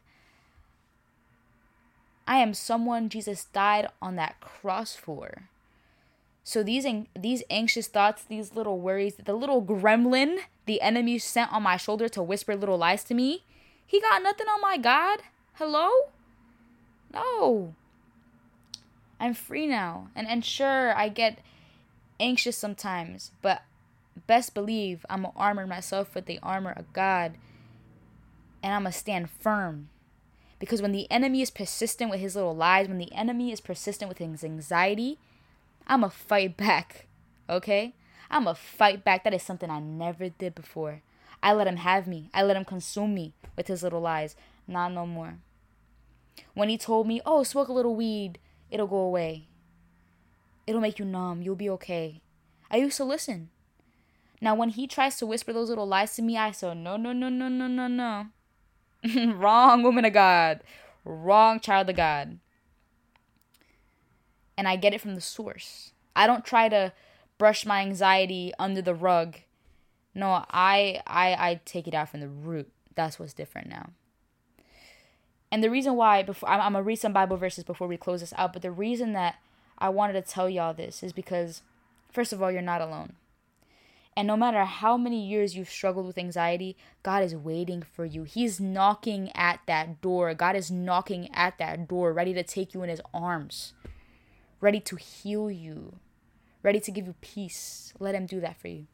[2.27, 5.49] I am someone Jesus died on that cross for.
[6.45, 6.85] So these
[7.17, 12.07] these anxious thoughts, these little worries, the little gremlin the enemy sent on my shoulder
[12.09, 13.43] to whisper little lies to me,
[13.85, 15.19] he got nothing on my God.
[15.57, 15.87] Hello?
[17.13, 17.75] No.
[19.19, 20.07] I'm free now.
[20.15, 21.39] And and sure, I get
[22.19, 23.61] anxious sometimes, but
[24.25, 27.33] best believe I'm gonna armor myself with the armor of God
[28.63, 29.89] and I'm gonna stand firm.
[30.57, 34.09] Because when the enemy is persistent with his little lies, when the enemy is persistent
[34.09, 35.19] with his anxiety,
[35.85, 37.05] I'm gonna fight back.
[37.47, 37.93] Okay?
[38.31, 39.23] I'm gonna fight back.
[39.23, 41.01] That is something I never did before.
[41.43, 42.29] I let him have me.
[42.33, 44.35] I let him consume me with his little lies.
[44.67, 45.37] Not no more.
[46.53, 48.39] When he told me, oh, smoke a little weed,
[48.71, 49.47] it'll go away.
[50.65, 52.21] It'll make you numb, you'll be okay.
[52.71, 53.49] I used to listen.
[54.41, 57.11] Now, when he tries to whisper those little lies to me, I say, no, no,
[57.13, 58.27] no, no, no, no, no.
[59.33, 60.61] Wrong woman of God.
[61.05, 62.39] Wrong child of God.
[64.57, 65.91] And I get it from the source.
[66.15, 66.93] I don't try to
[67.37, 69.37] brush my anxiety under the rug.
[70.15, 72.71] No, I I I take it out from the root.
[72.95, 73.89] That's what's different now.
[75.53, 78.21] And the reason why before I'm, I'm gonna read some Bible verses before we close
[78.21, 79.35] this out, but the reason that
[79.77, 81.61] I wanted to tell y'all this is because
[82.11, 83.13] first of all, you're not alone.
[84.17, 88.23] And no matter how many years you've struggled with anxiety, God is waiting for you.
[88.23, 90.33] He's knocking at that door.
[90.33, 93.73] God is knocking at that door, ready to take you in his arms,
[94.59, 95.97] ready to heal you,
[96.63, 97.93] ready to give you peace.
[97.99, 98.87] Let him do that for you.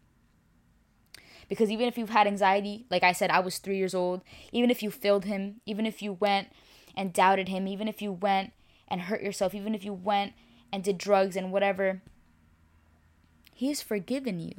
[1.49, 4.69] Because even if you've had anxiety, like I said, I was three years old, even
[4.69, 6.49] if you failed him, even if you went
[6.95, 8.53] and doubted him, even if you went
[8.87, 10.33] and hurt yourself, even if you went
[10.71, 12.01] and did drugs and whatever,
[13.51, 14.53] he has forgiven you.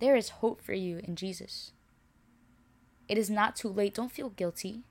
[0.00, 1.70] There is hope for you in Jesus.
[3.08, 3.94] It is not too late.
[3.94, 4.82] Don't feel guilty.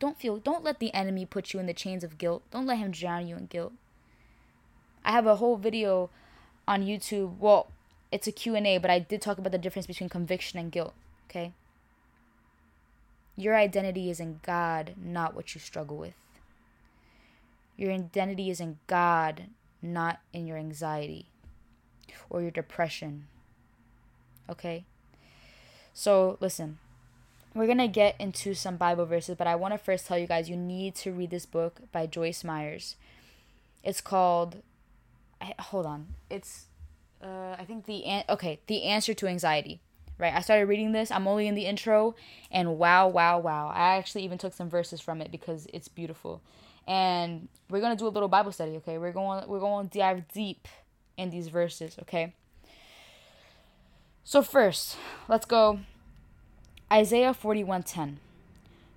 [0.00, 2.42] Don't feel don't let the enemy put you in the chains of guilt.
[2.50, 3.72] Don't let him drown you in guilt.
[5.04, 6.10] I have a whole video
[6.66, 7.38] on YouTube.
[7.38, 7.68] Well,
[8.16, 10.94] it's a Q&A, but I did talk about the difference between conviction and guilt,
[11.28, 11.52] okay?
[13.36, 16.14] Your identity is in God, not what you struggle with.
[17.76, 19.48] Your identity is in God,
[19.82, 21.26] not in your anxiety
[22.30, 23.26] or your depression.
[24.48, 24.86] Okay?
[25.92, 26.78] So, listen.
[27.54, 30.26] We're going to get into some Bible verses, but I want to first tell you
[30.26, 32.96] guys you need to read this book by Joyce Myers.
[33.84, 34.62] It's called
[35.58, 36.06] Hold on.
[36.30, 36.64] It's
[37.22, 39.80] uh, I think the an- okay, the answer to anxiety.
[40.18, 41.10] Right, I started reading this.
[41.10, 42.14] I'm only in the intro,
[42.50, 43.68] and wow, wow, wow!
[43.68, 46.40] I actually even took some verses from it because it's beautiful,
[46.88, 48.76] and we're gonna do a little Bible study.
[48.76, 50.68] Okay, we're going we're going to dive deep
[51.18, 51.96] in these verses.
[52.00, 52.32] Okay.
[54.24, 54.96] So first,
[55.28, 55.80] let's go.
[56.90, 58.16] Isaiah 41:10.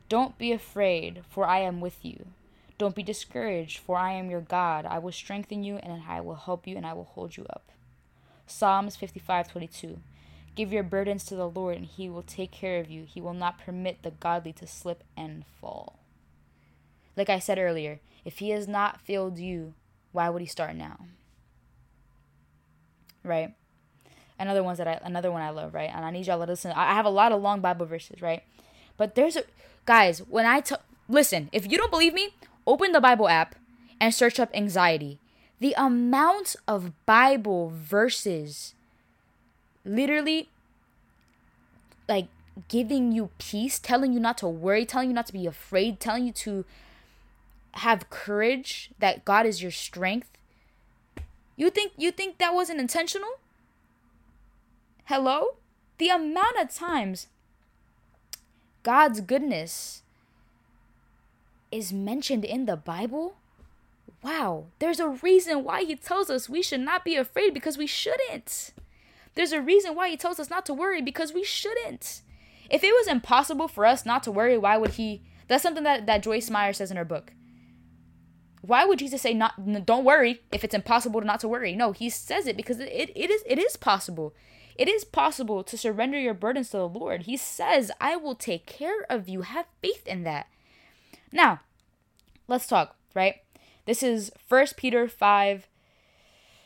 [0.07, 2.27] Don't be afraid, for I am with you.
[2.77, 4.85] Don't be discouraged, for I am your God.
[4.85, 7.69] I will strengthen you and I will help you and I will hold you up.
[8.49, 9.99] Psalms 55:22.
[10.55, 13.05] Give your burdens to the Lord and he will take care of you.
[13.05, 15.99] He will not permit the godly to slip and fall.
[17.15, 19.73] Like I said earlier, if he has not failed you,
[20.11, 21.05] why would he start now?
[23.23, 23.53] Right?
[24.37, 25.89] Another one's that I another one I love, right?
[25.93, 26.71] And I need y'all to listen.
[26.75, 28.43] I have a lot of long Bible verses, right?
[28.97, 29.43] But there's a
[29.85, 30.75] guys, when I t-
[31.07, 32.29] listen, if you don't believe me,
[32.65, 33.55] open the Bible app
[34.01, 35.19] and search up anxiety
[35.59, 38.73] the amount of Bible verses
[39.85, 40.49] literally
[42.07, 42.27] like
[42.67, 46.25] giving you peace, telling you not to worry, telling you not to be afraid, telling
[46.25, 46.65] you to
[47.73, 50.29] have courage that God is your strength.
[51.55, 53.29] You think you think that wasn't intentional?
[55.05, 55.55] Hello?
[55.97, 57.27] The amount of times
[58.83, 60.03] God's goodness
[61.69, 63.35] is mentioned in the Bible
[64.23, 67.87] wow, there's a reason why he tells us we should not be afraid because we
[67.87, 68.71] shouldn't.
[69.35, 72.21] There's a reason why he tells us not to worry because we shouldn't.
[72.69, 75.23] If it was impossible for us not to worry, why would he?
[75.47, 77.33] That's something that, that Joyce Meyer says in her book.
[78.61, 81.73] Why would Jesus say not don't worry if it's impossible not to worry?
[81.75, 84.35] No, he says it because it, it is it is possible.
[84.75, 87.23] It is possible to surrender your burdens to the Lord.
[87.23, 89.41] He says, I will take care of you.
[89.41, 90.47] Have faith in that.
[91.33, 91.59] Now,
[92.47, 93.35] let's talk, right?
[93.89, 95.67] This is 1 Peter 5,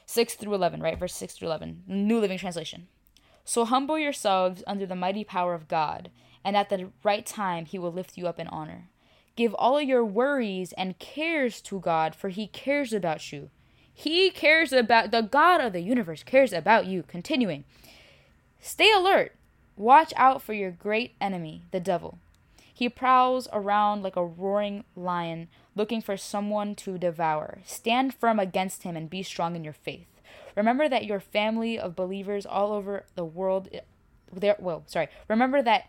[0.05, 0.99] 6 through 11, right?
[0.99, 2.87] Verse 6 through 11, New Living Translation.
[3.45, 6.11] So humble yourselves under the mighty power of God,
[6.43, 8.89] and at the right time he will lift you up in honor.
[9.37, 13.49] Give all your worries and cares to God, for he cares about you.
[13.93, 17.03] He cares about the God of the universe cares about you.
[17.03, 17.63] Continuing.
[18.59, 19.31] Stay alert.
[19.77, 22.17] Watch out for your great enemy, the devil.
[22.83, 27.59] He prowls around like a roaring lion, looking for someone to devour.
[27.65, 30.09] Stand firm against him and be strong in your faith.
[30.57, 33.69] Remember that your family of believers all over the world
[34.33, 35.07] there well, sorry.
[35.29, 35.85] Remember that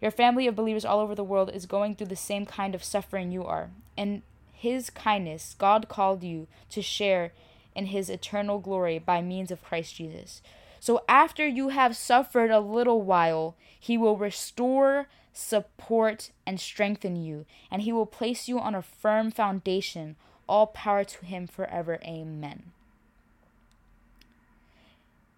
[0.00, 2.82] your family of believers all over the world is going through the same kind of
[2.82, 3.68] suffering you are.
[3.94, 4.22] In
[4.54, 7.32] his kindness, God called you to share
[7.74, 10.40] in his eternal glory by means of Christ Jesus.
[10.80, 15.06] So after you have suffered a little while, he will restore
[15.38, 20.16] support, and strengthen you, and he will place you on a firm foundation.
[20.48, 21.98] All power to him forever.
[22.02, 22.72] Amen.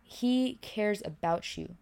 [0.02, 1.74] He cares about you,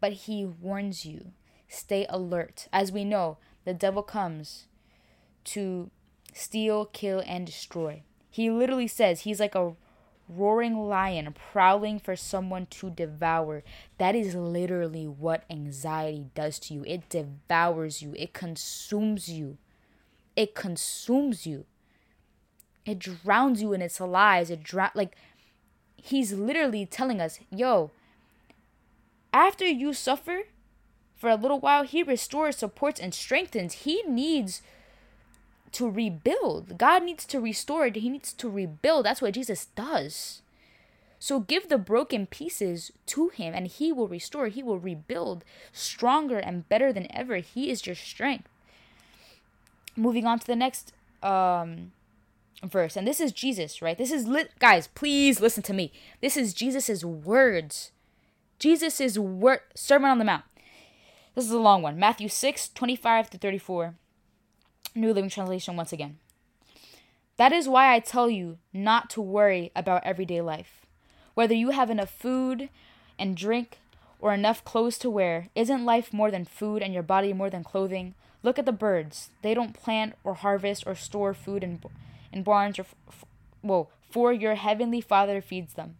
[0.00, 1.32] but he warns you.
[1.68, 2.66] Stay alert.
[2.72, 3.36] As we know,
[3.66, 4.64] the devil comes
[5.44, 5.90] to
[6.32, 8.00] steal, kill, and destroy.
[8.30, 9.74] He literally says he's like a
[10.28, 13.62] roaring lion prowling for someone to devour.
[13.98, 16.84] That is literally what anxiety does to you.
[16.86, 19.58] It devours you, it consumes you.
[20.34, 21.64] It consumes you.
[22.84, 24.50] It drowns you in its lies.
[24.50, 25.16] It drown like
[25.96, 27.90] he's literally telling us, yo,
[29.32, 30.40] after you suffer
[31.16, 33.72] for a little while, he restores, supports, and strengthens.
[33.72, 34.60] He needs
[35.76, 36.78] to rebuild.
[36.78, 37.96] God needs to restore it.
[37.96, 39.04] He needs to rebuild.
[39.04, 40.40] That's what Jesus does.
[41.18, 44.48] So give the broken pieces to Him and He will restore.
[44.48, 47.36] He will rebuild stronger and better than ever.
[47.36, 48.48] He is your strength.
[49.94, 51.92] Moving on to the next um,
[52.64, 52.96] verse.
[52.96, 53.98] And this is Jesus, right?
[53.98, 54.26] This is,
[54.58, 55.92] guys, please listen to me.
[56.22, 57.90] This is Jesus's words.
[58.58, 60.44] Jesus's word, Sermon on the Mount.
[61.34, 61.98] This is a long one.
[61.98, 63.94] Matthew 6, 25 to 34.
[64.96, 66.18] New Living Translation once again.
[67.36, 70.86] That is why I tell you not to worry about everyday life.
[71.34, 72.70] Whether you have enough food
[73.18, 73.78] and drink
[74.18, 77.62] or enough clothes to wear, isn't life more than food and your body more than
[77.62, 78.14] clothing?
[78.42, 79.28] Look at the birds.
[79.42, 81.80] They don't plant or harvest or store food in,
[82.32, 83.24] in barns or f-
[83.62, 85.96] well, for your heavenly Father feeds them.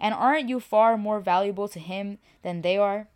[0.00, 3.06] And aren't you far more valuable to him than they are?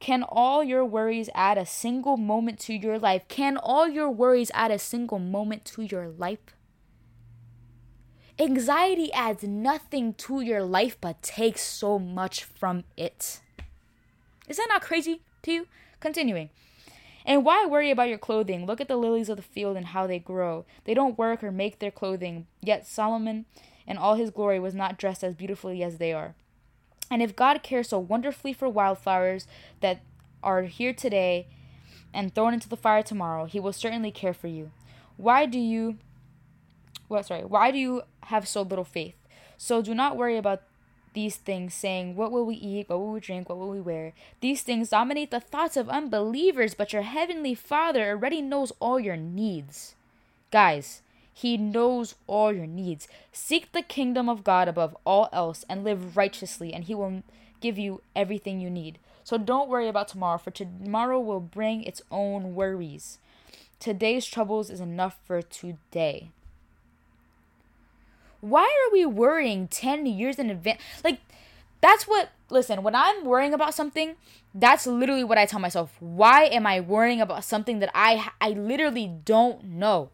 [0.00, 3.28] Can all your worries add a single moment to your life?
[3.28, 6.38] Can all your worries add a single moment to your life?
[8.38, 13.40] Anxiety adds nothing to your life but takes so much from it.
[14.48, 15.66] Is that not crazy to you?
[16.00, 16.48] Continuing.
[17.26, 18.64] And why worry about your clothing?
[18.64, 20.64] Look at the lilies of the field and how they grow.
[20.84, 22.46] They don't work or make their clothing.
[22.62, 23.44] Yet Solomon
[23.86, 26.34] in all his glory was not dressed as beautifully as they are.
[27.10, 29.46] And if God cares so wonderfully for wildflowers
[29.80, 30.00] that
[30.42, 31.48] are here today
[32.14, 34.70] and thrown into the fire tomorrow, he will certainly care for you.
[35.16, 35.98] Why do you
[37.08, 39.16] well sorry, why do you have so little faith?
[39.58, 40.62] So do not worry about
[41.12, 42.88] these things, saying, What will we eat?
[42.88, 43.48] What will we drink?
[43.48, 44.12] What will we wear?
[44.40, 49.16] These things dominate the thoughts of unbelievers, but your heavenly Father already knows all your
[49.16, 49.96] needs.
[50.52, 51.02] Guys,
[51.40, 53.08] he knows all your needs.
[53.32, 57.22] Seek the kingdom of God above all else and live righteously, and He will
[57.62, 58.98] give you everything you need.
[59.24, 63.18] So don't worry about tomorrow, for tomorrow will bring its own worries.
[63.78, 66.28] Today's troubles is enough for today.
[68.42, 70.82] Why are we worrying 10 years in advance?
[71.02, 71.20] Like,
[71.80, 74.14] that's what, listen, when I'm worrying about something,
[74.54, 75.96] that's literally what I tell myself.
[76.00, 80.10] Why am I worrying about something that I, I literally don't know?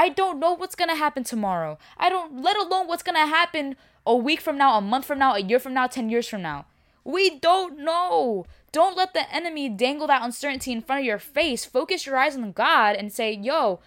[0.00, 1.76] I don't know what's gonna happen tomorrow.
[1.96, 3.74] I don't, let alone what's gonna happen
[4.06, 6.40] a week from now, a month from now, a year from now, 10 years from
[6.42, 6.66] now.
[7.02, 8.46] We don't know.
[8.70, 11.64] Don't let the enemy dangle that uncertainty in front of your face.
[11.64, 13.80] Focus your eyes on God and say, "Yo,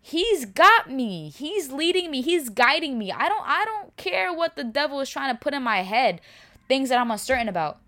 [0.00, 1.28] he's got me.
[1.28, 2.20] He's leading me.
[2.20, 3.12] He's guiding me.
[3.12, 6.20] I don't I don't care what the devil is trying to put in my head,
[6.66, 7.78] things that I'm uncertain about.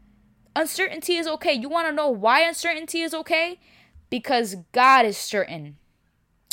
[0.54, 1.52] Uncertainty is okay.
[1.54, 3.58] You want to know why uncertainty is okay?
[4.08, 5.78] Because God is certain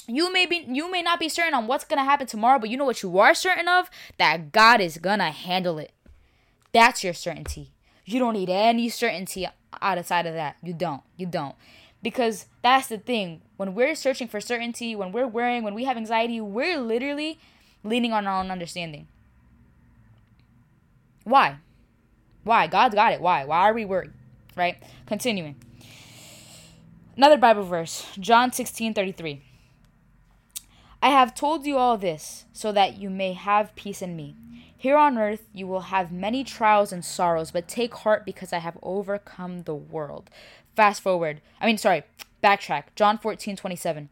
[0.08, 2.78] you may be you may not be certain on what's gonna happen tomorrow, but you
[2.78, 3.90] know what you are certain of?
[4.18, 5.92] That God is gonna handle it.
[6.74, 7.72] That's your certainty.
[8.06, 9.48] You don't need any certainty
[9.82, 10.58] outside of that.
[10.62, 11.04] You don't.
[11.18, 11.56] You don't.
[12.02, 13.42] Because that's the thing.
[13.56, 17.40] When we're searching for certainty, when we're worrying, when we have anxiety, we're literally
[17.84, 19.08] leaning on our own understanding.
[21.24, 21.58] Why?
[22.44, 22.68] Why?
[22.68, 23.22] God's got it.
[23.22, 23.46] Why?
[23.46, 24.12] Why are we worried?
[24.58, 24.84] Right?
[25.06, 25.56] Continuing.
[27.16, 29.42] Another Bible verse, John 16 33.
[31.04, 34.38] I have told you all this, so that you may have peace in me.
[34.78, 38.60] Here on earth you will have many trials and sorrows, but take heart because I
[38.60, 40.30] have overcome the world.
[40.78, 41.42] Fast forward.
[41.60, 42.04] I mean, sorry,
[42.42, 42.84] backtrack.
[42.96, 44.08] John 14, 27.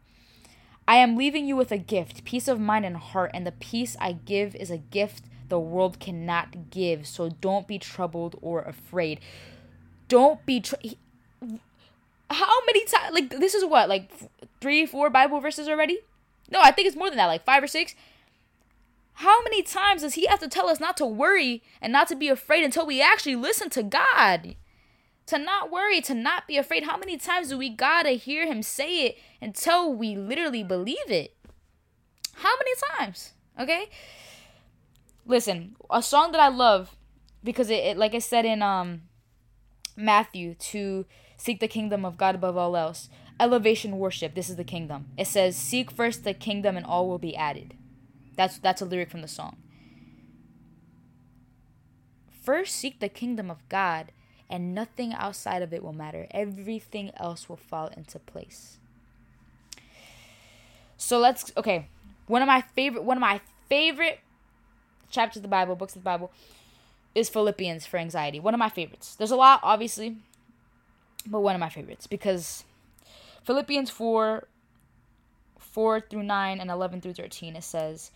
[0.86, 3.96] I am leaving you with a gift, peace of mind and heart, and the peace
[3.98, 7.06] I give is a gift the world cannot give.
[7.06, 9.18] So don't be troubled or afraid.
[10.08, 10.60] Don't be.
[10.60, 10.74] Tr-
[12.28, 13.14] How many times?
[13.14, 13.88] Like, this is what?
[13.88, 14.10] Like,
[14.60, 15.98] three, four Bible verses already?
[16.52, 17.94] No, I think it's more than that, like five or six.
[19.14, 22.14] How many times does he have to tell us not to worry and not to
[22.14, 24.54] be afraid until we actually listen to God?
[25.26, 26.82] To not worry, to not be afraid.
[26.82, 31.34] How many times do we gotta hear him say it until we literally believe it?
[32.34, 33.32] How many times?
[33.58, 33.88] Okay?
[35.24, 36.96] Listen, a song that I love
[37.42, 39.02] because it, it like I said in um
[39.96, 41.06] Matthew to
[41.38, 43.08] seek the kingdom of God above all else
[43.40, 44.34] elevation worship.
[44.34, 45.06] This is the kingdom.
[45.16, 47.74] It says, "Seek first the kingdom, and all will be added."
[48.36, 49.56] That's that's a lyric from the song.
[52.28, 54.12] First, seek the kingdom of God,
[54.50, 56.26] and nothing outside of it will matter.
[56.30, 58.78] Everything else will fall into place.
[60.96, 61.86] So let's okay.
[62.26, 64.20] One of my favorite one of my favorite
[65.10, 66.30] chapters of the Bible, books of the Bible,
[67.14, 68.40] is Philippians for anxiety.
[68.40, 69.14] One of my favorites.
[69.16, 70.16] There's a lot, obviously,
[71.26, 72.64] but one of my favorites because
[73.44, 74.46] Philippians 4
[75.58, 78.10] 4 through 9 and 11 through 13, it says,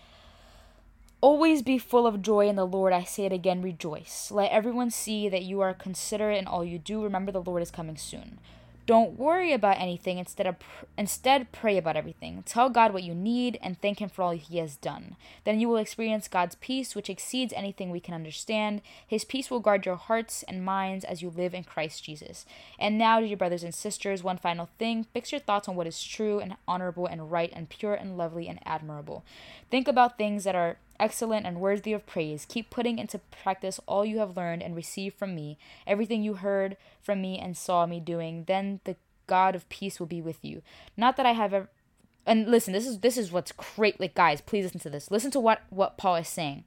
[1.21, 2.93] Always be full of joy in the Lord.
[2.93, 4.29] I say it again, rejoice.
[4.31, 7.03] Let everyone see that you are considerate in all you do.
[7.03, 8.39] Remember, the Lord is coming soon.
[8.87, 12.45] Don't worry about anything, instead, of pr- instead, pray about everything.
[12.47, 15.17] Tell God what you need and thank Him for all He has done.
[15.43, 18.83] Then you will experience God's peace, which exceeds anything we can understand.
[19.05, 22.47] His peace will guard your hearts and minds as you live in Christ Jesus.
[22.79, 26.01] And now, dear brothers and sisters, one final thing fix your thoughts on what is
[26.03, 29.25] true and honorable and right and pure and lovely and admirable.
[29.69, 32.47] Think about things that are excellent and worthy of praise.
[32.49, 36.77] Keep putting into practice all you have learned and received from me, everything you heard
[37.01, 38.45] from me and saw me doing.
[38.47, 40.63] Then the God of peace will be with you.
[40.97, 41.69] Not that I have ever
[42.29, 44.01] and listen, this is this is what's great.
[44.01, 45.11] Like guys, please listen to this.
[45.11, 46.65] Listen to what what Paul is saying.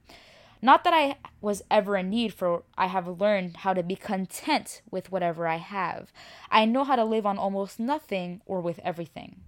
[0.62, 4.82] Not that I was ever in need, for I have learned how to be content
[4.90, 6.12] with whatever I have.
[6.50, 9.40] I know how to live on almost nothing or with everything.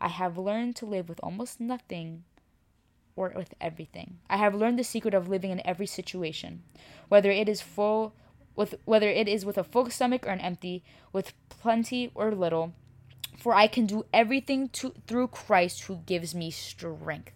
[0.00, 2.24] I have learned to live with almost nothing
[3.18, 4.16] or with everything.
[4.30, 6.62] I have learned the secret of living in every situation,
[7.08, 8.14] whether it is full
[8.54, 12.72] with whether it is with a full stomach or an empty, with plenty or little,
[13.36, 17.34] for I can do everything to, through Christ who gives me strength.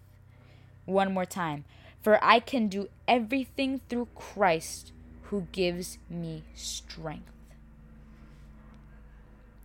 [0.85, 1.63] One more time.
[2.01, 4.91] For I can do everything through Christ
[5.31, 7.31] who gives me strength.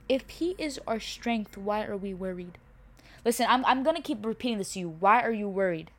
[0.09, 2.57] If he is our strength, why are we worried?
[3.25, 4.89] Listen, I'm, I'm going to keep repeating this to you.
[5.01, 5.91] Why are you worried?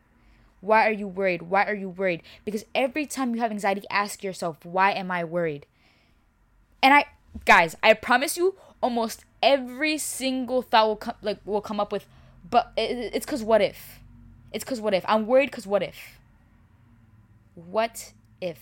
[0.62, 1.43] Why are you worried?
[1.43, 2.22] Why are you worried?
[2.45, 5.66] Because every time you have anxiety, ask yourself, why am I worried?
[6.84, 7.05] And I,
[7.45, 12.05] guys, I promise you, almost every single thought will come, like, will come up with,
[12.49, 13.99] but it's because what if?
[14.51, 15.05] It's because what if?
[15.07, 16.20] I'm worried because what if?
[17.55, 18.60] What if?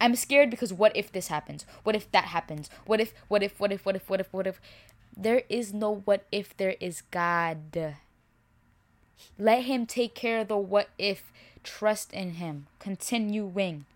[0.00, 1.64] I'm scared because what if this happens?
[1.84, 2.68] What if that happens?
[2.86, 4.60] What if, what if, what if, what if, what if, what if?
[5.16, 7.96] There is no what if, there is God.
[9.38, 11.32] Let him take care of the what if.
[11.62, 12.66] Trust in him.
[12.80, 13.86] Continuing.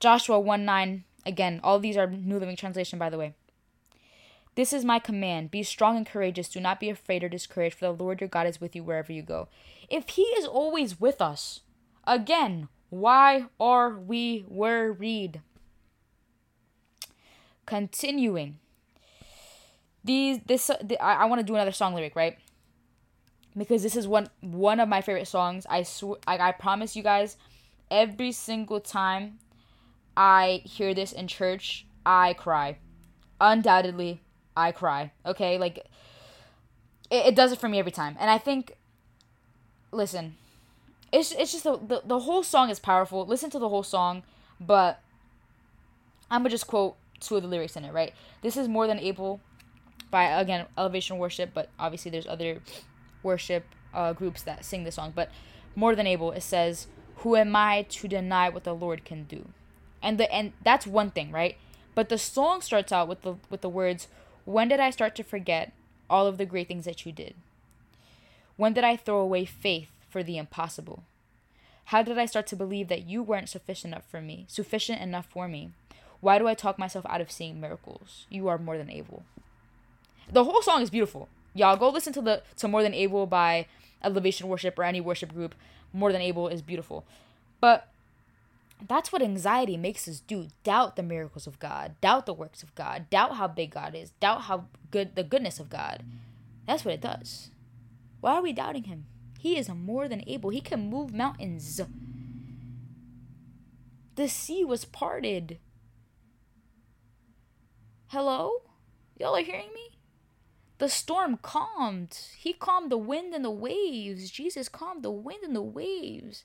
[0.00, 1.04] Joshua 1 9.
[1.24, 3.32] Again, all these are New Living Translation, by the way.
[4.56, 5.50] This is my command.
[5.52, 6.48] Be strong and courageous.
[6.48, 9.12] Do not be afraid or discouraged, for the Lord your God is with you wherever
[9.12, 9.46] you go.
[9.88, 11.60] If he is always with us,
[12.08, 15.40] again, why are we worried?
[17.66, 18.58] Continuing.
[20.04, 22.36] These this the, I, I want to do another song lyric, right?
[23.56, 25.66] because this is one one of my favorite songs.
[25.68, 27.36] I swear, I, I promise you guys,
[27.90, 29.38] every single time
[30.16, 32.78] I hear this in church, I cry.
[33.40, 34.20] Undoubtedly,
[34.56, 35.12] I cry.
[35.26, 35.78] Okay, like
[37.10, 38.76] it, it does it for me every time, and I think,
[39.90, 40.36] listen,
[41.12, 43.26] it's it's just the, the the whole song is powerful.
[43.26, 44.22] Listen to the whole song,
[44.60, 45.00] but
[46.30, 47.92] I'm gonna just quote two of the lyrics in it.
[47.92, 49.40] Right, this is more than able
[50.10, 52.62] by again elevation worship, but obviously there's other
[53.22, 53.64] worship
[53.94, 55.30] uh, groups that sing the song, but
[55.74, 56.86] more than able, it says,
[57.18, 59.48] "Who am I to deny what the Lord can do?"
[60.02, 61.56] And the and that's one thing, right?
[61.94, 64.08] But the song starts out with the with the words,
[64.44, 65.72] "When did I start to forget
[66.08, 67.34] all of the great things that you did?
[68.56, 71.02] When did I throw away faith for the impossible?
[71.86, 74.46] How did I start to believe that you weren't sufficient enough for me?
[74.48, 75.70] Sufficient enough for me?
[76.20, 78.26] Why do I talk myself out of seeing miracles?
[78.30, 79.22] You are more than able."
[80.30, 83.66] The whole song is beautiful y'all go listen to the to more than able by
[84.02, 85.54] elevation worship or any worship group
[85.92, 87.04] more than able is beautiful
[87.60, 87.88] but
[88.88, 92.74] that's what anxiety makes us do doubt the miracles of god doubt the works of
[92.74, 96.02] god doubt how big god is doubt how good the goodness of god
[96.66, 97.50] that's what it does
[98.20, 99.04] why are we doubting him
[99.38, 101.80] he is more than able he can move mountains
[104.16, 105.58] the sea was parted
[108.08, 108.62] hello
[109.18, 109.91] y'all are hearing me
[110.82, 112.18] the storm calmed.
[112.36, 114.28] He calmed the wind and the waves.
[114.32, 116.42] Jesus calmed the wind and the waves.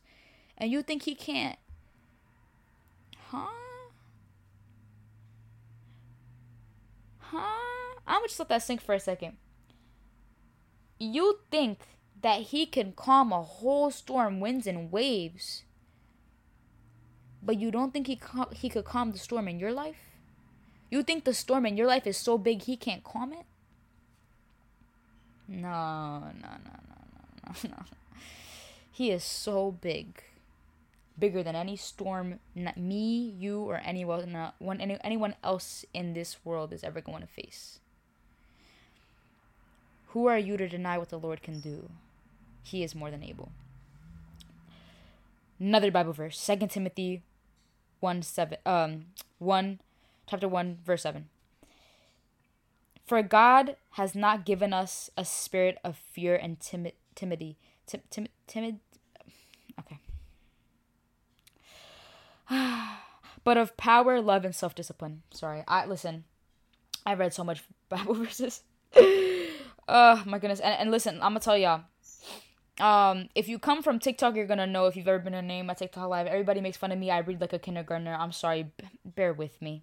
[0.59, 1.57] And you think he can't?
[3.31, 3.49] Huh?
[7.17, 7.95] Huh?
[8.05, 9.37] I'm gonna just let that sink for a second.
[10.99, 11.79] You think
[12.21, 15.63] that he can calm a whole storm, winds and waves,
[17.41, 20.03] but you don't think he cal- he could calm the storm in your life?
[20.91, 23.47] You think the storm in your life is so big he can't calm it?
[25.47, 27.75] No, no, no, no, no, no.
[28.91, 30.21] He is so big.
[31.19, 36.13] Bigger than any storm not me, you, or anyone, uh, not any, anyone else in
[36.13, 37.79] this world is ever going to face.
[40.09, 41.89] Who are you to deny what the Lord can do?
[42.61, 43.51] He is more than able.
[45.59, 47.23] Another Bible verse, Second Timothy
[48.01, 49.05] 1 7, um,
[49.39, 49.79] 1,
[50.27, 51.29] chapter 1, verse 7.
[53.07, 57.57] For God has not given us a spirit of fear and timid, timidity.
[57.85, 58.79] Tim, tim, timid.
[59.79, 59.99] Okay.
[63.45, 65.23] but of power, love, and self discipline.
[65.31, 65.63] Sorry.
[65.69, 66.25] I Listen,
[67.05, 68.61] I read so much Bible verses.
[68.95, 70.59] oh, my goodness.
[70.59, 71.83] And, and listen, I'm going to tell y'all.
[72.81, 75.67] Um, if you come from TikTok, you're gonna know if you've ever been a name
[75.67, 76.27] at TikTok Live.
[76.27, 77.09] Everybody makes fun of me.
[77.09, 78.13] I read like a kindergartner.
[78.13, 78.63] I'm sorry.
[78.77, 79.81] B- bear with me.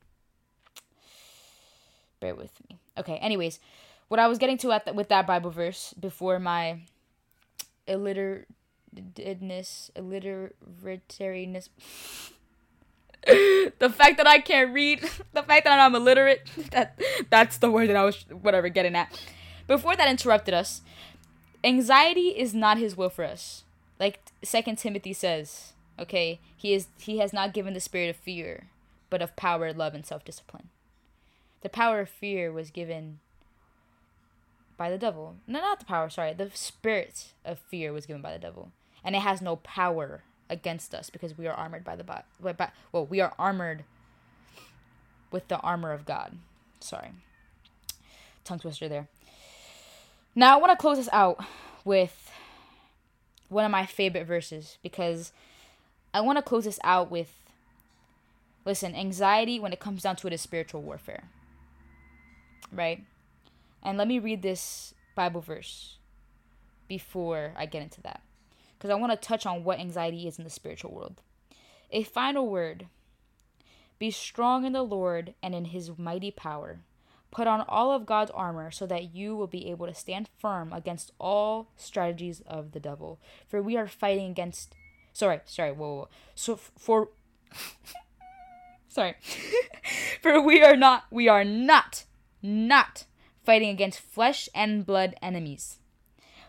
[2.21, 2.79] Bear with me.
[2.97, 3.59] Okay, anyways,
[4.09, 6.81] what I was getting to at the, with that Bible verse before my
[7.89, 8.47] illiteratedness,
[9.97, 11.69] illiterariness,
[13.27, 15.01] the fact that I can't read,
[15.33, 19.21] the fact that I'm illiterate, that that's the word that I was whatever getting at.
[19.67, 20.83] Before that interrupted us,
[21.65, 23.65] anxiety is not His will for us.
[23.99, 28.69] Like Second Timothy says, okay, he is he has not given the spirit of fear,
[29.11, 30.69] but of power, love, and self discipline
[31.65, 33.19] the power of fear was given
[34.77, 35.37] by the devil.
[35.47, 36.35] No, not the power, sorry.
[36.35, 38.71] The spirit of fear was given by the devil.
[39.03, 42.23] And it has no power against us because we are armored by the body.
[42.93, 43.85] Well, we are armored
[45.31, 46.37] with the armor of God.
[46.81, 47.09] Sorry.
[48.45, 49.09] Tongue twister there.
[50.35, 51.43] Now, I want to close this out
[51.83, 52.31] with
[53.49, 55.33] one of my favorite verses because
[56.13, 57.33] I want to close this out with
[58.67, 61.25] listen, anxiety, when it comes down to it, is spiritual warfare.
[62.73, 63.05] Right?
[63.83, 65.97] And let me read this Bible verse
[66.89, 68.23] before I get into that.
[68.77, 71.21] Because I want to touch on what anxiety is in the spiritual world.
[71.91, 72.87] A final word
[73.99, 76.81] Be strong in the Lord and in his mighty power.
[77.31, 80.73] Put on all of God's armor so that you will be able to stand firm
[80.73, 83.19] against all strategies of the devil.
[83.49, 84.75] For we are fighting against.
[85.13, 86.09] Sorry, sorry, whoa, whoa.
[86.35, 87.09] So for.
[88.89, 89.15] sorry.
[90.23, 91.05] for we are not.
[91.11, 92.05] We are not
[92.45, 93.07] not
[93.45, 95.79] fighting against flesh and blood enemies,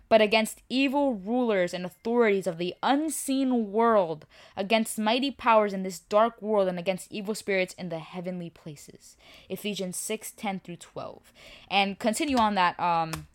[0.08, 4.26] but against evil rulers and authorities of the unseen world,
[4.58, 9.16] against mighty powers in this dark world, and against evil spirits in the heavenly places.
[9.50, 11.32] Ephesians 6 10 through 12.
[11.72, 13.28] And continue on that um,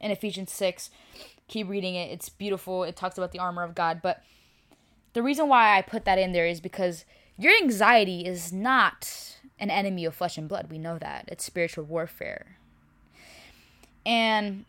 [0.00, 0.90] in Ephesians 6.
[1.48, 2.10] Keep reading it.
[2.10, 2.84] It's beautiful.
[2.84, 4.00] It talks about the armor of God.
[4.02, 4.22] But
[5.12, 7.04] the reason why I put that in there is because
[7.36, 9.31] your anxiety is not
[9.62, 10.66] an enemy of flesh and blood.
[10.72, 11.26] We know that.
[11.28, 12.56] It's spiritual warfare.
[14.04, 14.64] And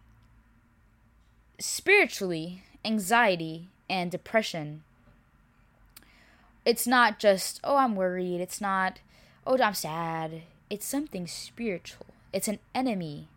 [1.60, 4.84] spiritually, anxiety and depression,
[6.64, 8.40] it's not just, oh, I'm worried.
[8.40, 9.00] It's not,
[9.48, 10.44] oh, I'm sad.
[10.70, 12.06] It's something spiritual.
[12.32, 13.30] It's an enemy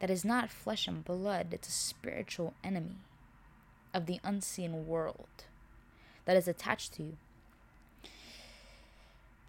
[0.00, 2.96] that is not flesh and blood, it's a spiritual enemy
[3.92, 5.28] of the unseen world
[6.26, 7.16] that is attached to you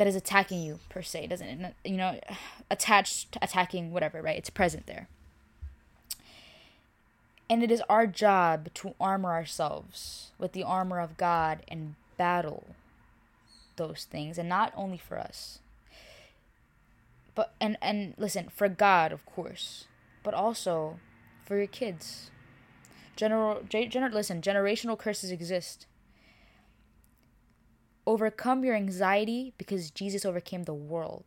[0.02, 2.20] that is attacking you per se doesn't you know
[2.72, 5.08] attached attacking whatever right it's present there
[7.47, 12.64] and it is our job to armor ourselves with the armor of god and battle
[13.76, 15.60] those things and not only for us
[17.36, 19.86] but and and listen for god of course
[20.24, 20.97] but also
[21.45, 22.32] for your kids
[23.16, 25.86] general general, listen generational curses exist
[28.12, 31.24] Overcome your anxiety because Jesus overcame the world.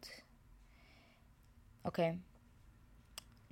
[1.87, 2.19] Okay?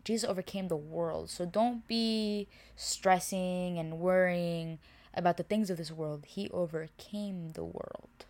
[0.04, 1.30] Jesus overcame the world.
[1.30, 4.80] So don't be stressing and worrying
[5.14, 6.24] about the things of this world.
[6.26, 8.26] He overcame the world.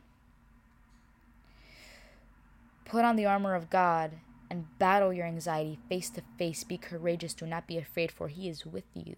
[2.84, 6.62] Put on the armor of God and battle your anxiety face to face.
[6.62, 7.34] Be courageous.
[7.34, 9.16] Do not be afraid, for He is with you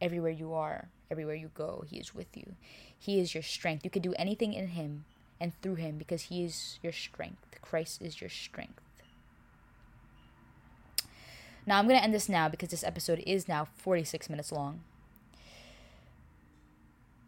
[0.00, 0.88] everywhere you are.
[1.10, 2.56] Everywhere you go, He is with you.
[2.98, 3.84] He is your strength.
[3.84, 5.04] You can do anything in Him
[5.40, 7.40] and through Him because He is your strength.
[7.62, 8.80] Christ is your strength.
[11.64, 14.80] Now, I'm going to end this now because this episode is now 46 minutes long.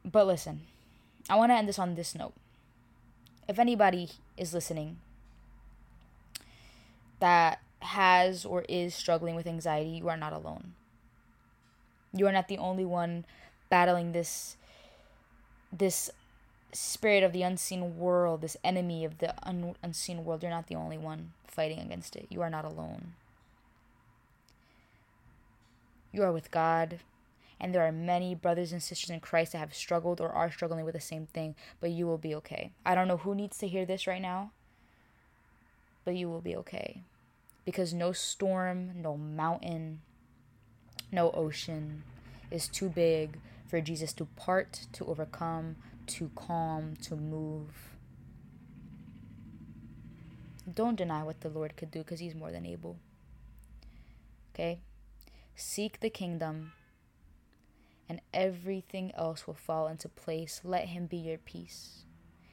[0.04, 0.62] But listen,
[1.28, 2.34] I want to end this on this note.
[3.48, 4.98] If anybody is listening
[7.20, 10.74] that has or is struggling with anxiety, you are not alone.
[12.14, 13.24] You are not the only one
[13.68, 14.56] battling this
[15.72, 16.10] this
[16.72, 20.42] spirit of the unseen world, this enemy of the un- unseen world.
[20.42, 22.26] You're not the only one fighting against it.
[22.30, 23.14] You are not alone.
[26.12, 27.00] You are with God,
[27.60, 30.84] and there are many brothers and sisters in Christ that have struggled or are struggling
[30.86, 32.72] with the same thing, but you will be okay.
[32.84, 34.50] I don't know who needs to hear this right now,
[36.06, 37.02] but you will be okay.
[37.66, 40.00] Because no storm, no mountain,
[41.12, 42.02] no ocean
[42.50, 43.38] is too big
[43.68, 47.68] for Jesus to part, to overcome, to calm, to move.
[50.72, 52.96] Don't deny what the Lord could do because He's more than able.
[54.54, 54.80] Okay?
[55.54, 56.72] Seek the kingdom,
[58.08, 60.60] and everything else will fall into place.
[60.64, 62.04] Let Him be your peace.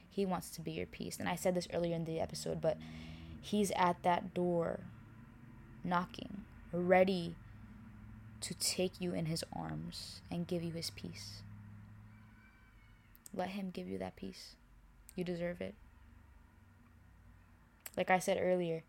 [0.08, 1.18] He wants to be your peace.
[1.18, 2.76] And I said this earlier in the episode, but
[3.40, 4.80] He's at that door,
[5.84, 6.42] knocking,
[6.72, 7.36] ready
[8.40, 11.40] to take you in his arms and give you his peace.
[13.34, 14.54] Let him give you that peace.
[15.14, 15.74] You deserve it.
[17.96, 18.82] Like I said earlier,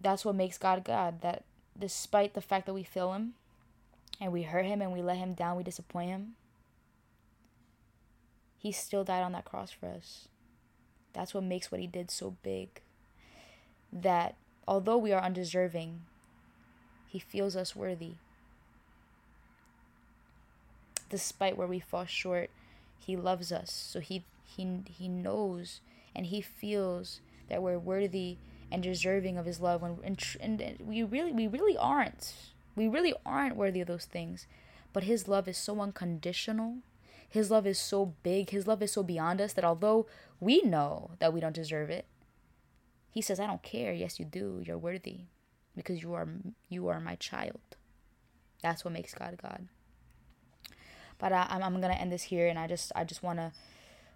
[0.00, 1.22] that's what makes God God.
[1.22, 1.44] That
[1.78, 3.34] despite the fact that we fail him
[4.20, 6.32] and we hurt him and we let him down, we disappoint him,
[8.58, 10.28] he still died on that cross for us.
[11.12, 12.68] That's what makes what he did so big.
[13.92, 14.34] That
[14.68, 16.02] although we are undeserving,
[17.10, 18.12] he feels us worthy.
[21.08, 22.50] Despite where we fall short,
[23.00, 23.72] He loves us.
[23.72, 25.80] So He, he, he knows
[26.14, 28.36] and He feels that we're worthy
[28.70, 29.82] and deserving of His love.
[29.82, 32.32] When, and, and, and we, really, we really aren't.
[32.76, 34.46] We really aren't worthy of those things.
[34.92, 36.76] But His love is so unconditional.
[37.28, 38.50] His love is so big.
[38.50, 40.06] His love is so beyond us that although
[40.38, 42.04] we know that we don't deserve it,
[43.10, 43.92] He says, I don't care.
[43.92, 44.62] Yes, you do.
[44.64, 45.22] You're worthy
[45.80, 46.28] because you are
[46.68, 47.60] you are my child.
[48.62, 49.66] That's what makes God God.
[51.18, 53.52] But I, am I'm gonna end this here, and I just I just wanna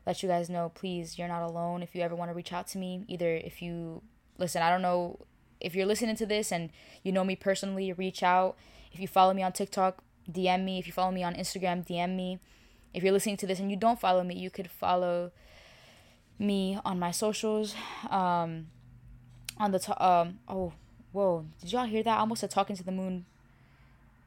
[0.07, 1.83] let you guys know, please, you're not alone.
[1.83, 4.03] If you ever want to reach out to me, either if you
[4.37, 5.19] listen, I don't know
[5.61, 6.69] if you're listening to this and
[7.03, 8.57] you know me personally, reach out.
[8.93, 10.79] If you follow me on TikTok, DM me.
[10.79, 12.39] If you follow me on Instagram, DM me.
[12.93, 15.33] If you're listening to this and you don't follow me, you could follow
[16.39, 17.75] me on my socials.
[18.11, 18.67] Um,
[19.57, 20.75] on the top, um, oh,
[21.15, 22.17] Whoa, did y'all hear that?
[22.17, 23.25] I almost said Talking to the Moon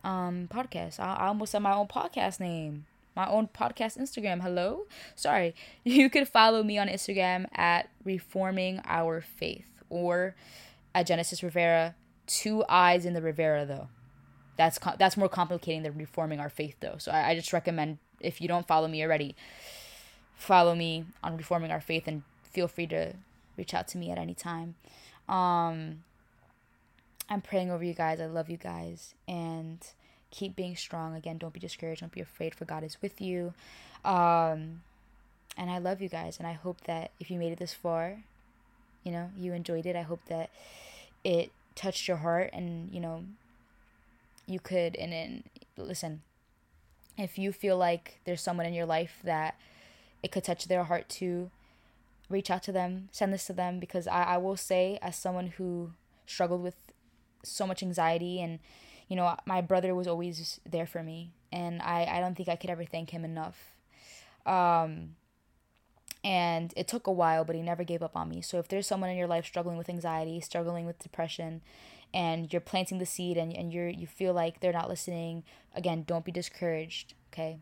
[0.05, 1.01] um, podcast.
[1.01, 4.41] I, I almost said my own podcast name, my own podcast Instagram.
[4.41, 4.83] Hello?
[5.13, 5.53] Sorry.
[5.83, 10.33] You could follow me on Instagram at Reforming Our Faith or
[10.95, 11.93] at Genesis Rivera.
[12.25, 13.89] Two eyes in the Rivera, though.
[14.55, 16.95] That's, com- that's more complicating than Reforming Our Faith, though.
[16.99, 19.35] So I, I just recommend if you don't follow me already,
[20.37, 23.11] follow me on Reforming Our Faith and feel free to
[23.57, 24.75] reach out to me at any time.
[25.27, 26.03] Um,
[27.29, 28.21] I'm praying over you guys.
[28.21, 29.13] I love you guys.
[29.27, 29.79] And
[30.31, 31.15] keep being strong.
[31.15, 32.01] Again, don't be discouraged.
[32.01, 33.53] Don't be afraid, for God is with you.
[34.05, 34.81] Um,
[35.57, 36.37] and I love you guys.
[36.37, 38.17] And I hope that if you made it this far,
[39.03, 39.95] you know, you enjoyed it.
[39.95, 40.49] I hope that
[41.23, 43.23] it touched your heart and, you know,
[44.45, 44.95] you could.
[44.95, 45.43] And then,
[45.75, 46.21] listen,
[47.17, 49.55] if you feel like there's someone in your life that
[50.23, 51.51] it could touch their heart to
[52.29, 53.79] reach out to them, send this to them.
[53.79, 55.91] Because I, I will say, as someone who
[56.25, 56.75] struggled with
[57.47, 58.59] so much anxiety and
[59.07, 62.55] you know my brother was always there for me and i i don't think i
[62.55, 63.57] could ever thank him enough
[64.45, 65.15] um
[66.23, 68.87] and it took a while but he never gave up on me so if there's
[68.87, 71.61] someone in your life struggling with anxiety struggling with depression
[72.13, 75.43] and you're planting the seed and, and you're you feel like they're not listening
[75.75, 77.59] again don't be discouraged okay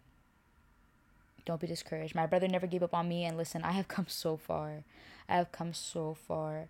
[1.45, 4.05] don't be discouraged my brother never gave up on me and listen i have come
[4.07, 4.83] so far
[5.29, 6.67] i have come so far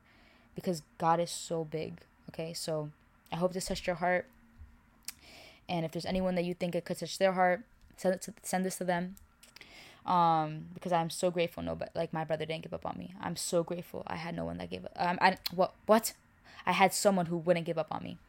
[0.54, 2.00] because god is so big
[2.30, 2.90] okay so
[3.32, 4.26] I hope this touched your heart.
[5.68, 7.64] And if there's anyone that you think it could touch their heart,
[7.98, 9.16] send, to, send this to them.
[10.06, 11.64] Um, because I'm so grateful.
[11.64, 13.14] No, but like my brother didn't give up on me.
[13.20, 14.04] I'm so grateful.
[14.06, 14.92] I had no one that gave up.
[14.96, 16.14] Um, I what what?
[16.68, 18.20] I had someone who wouldn't give up on me.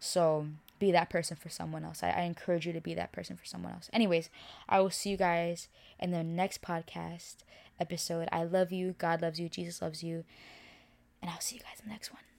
[0.00, 0.48] So
[0.80, 2.02] be that person for someone else.
[2.02, 3.88] I, I encourage you to be that person for someone else.
[3.92, 4.28] Anyways,
[4.68, 5.68] I will see you guys
[6.00, 7.36] in the next podcast
[7.78, 8.28] episode.
[8.32, 8.96] I love you.
[8.98, 9.48] God loves you.
[9.48, 10.24] Jesus loves you.
[11.22, 12.33] And I'll see you guys in the next one.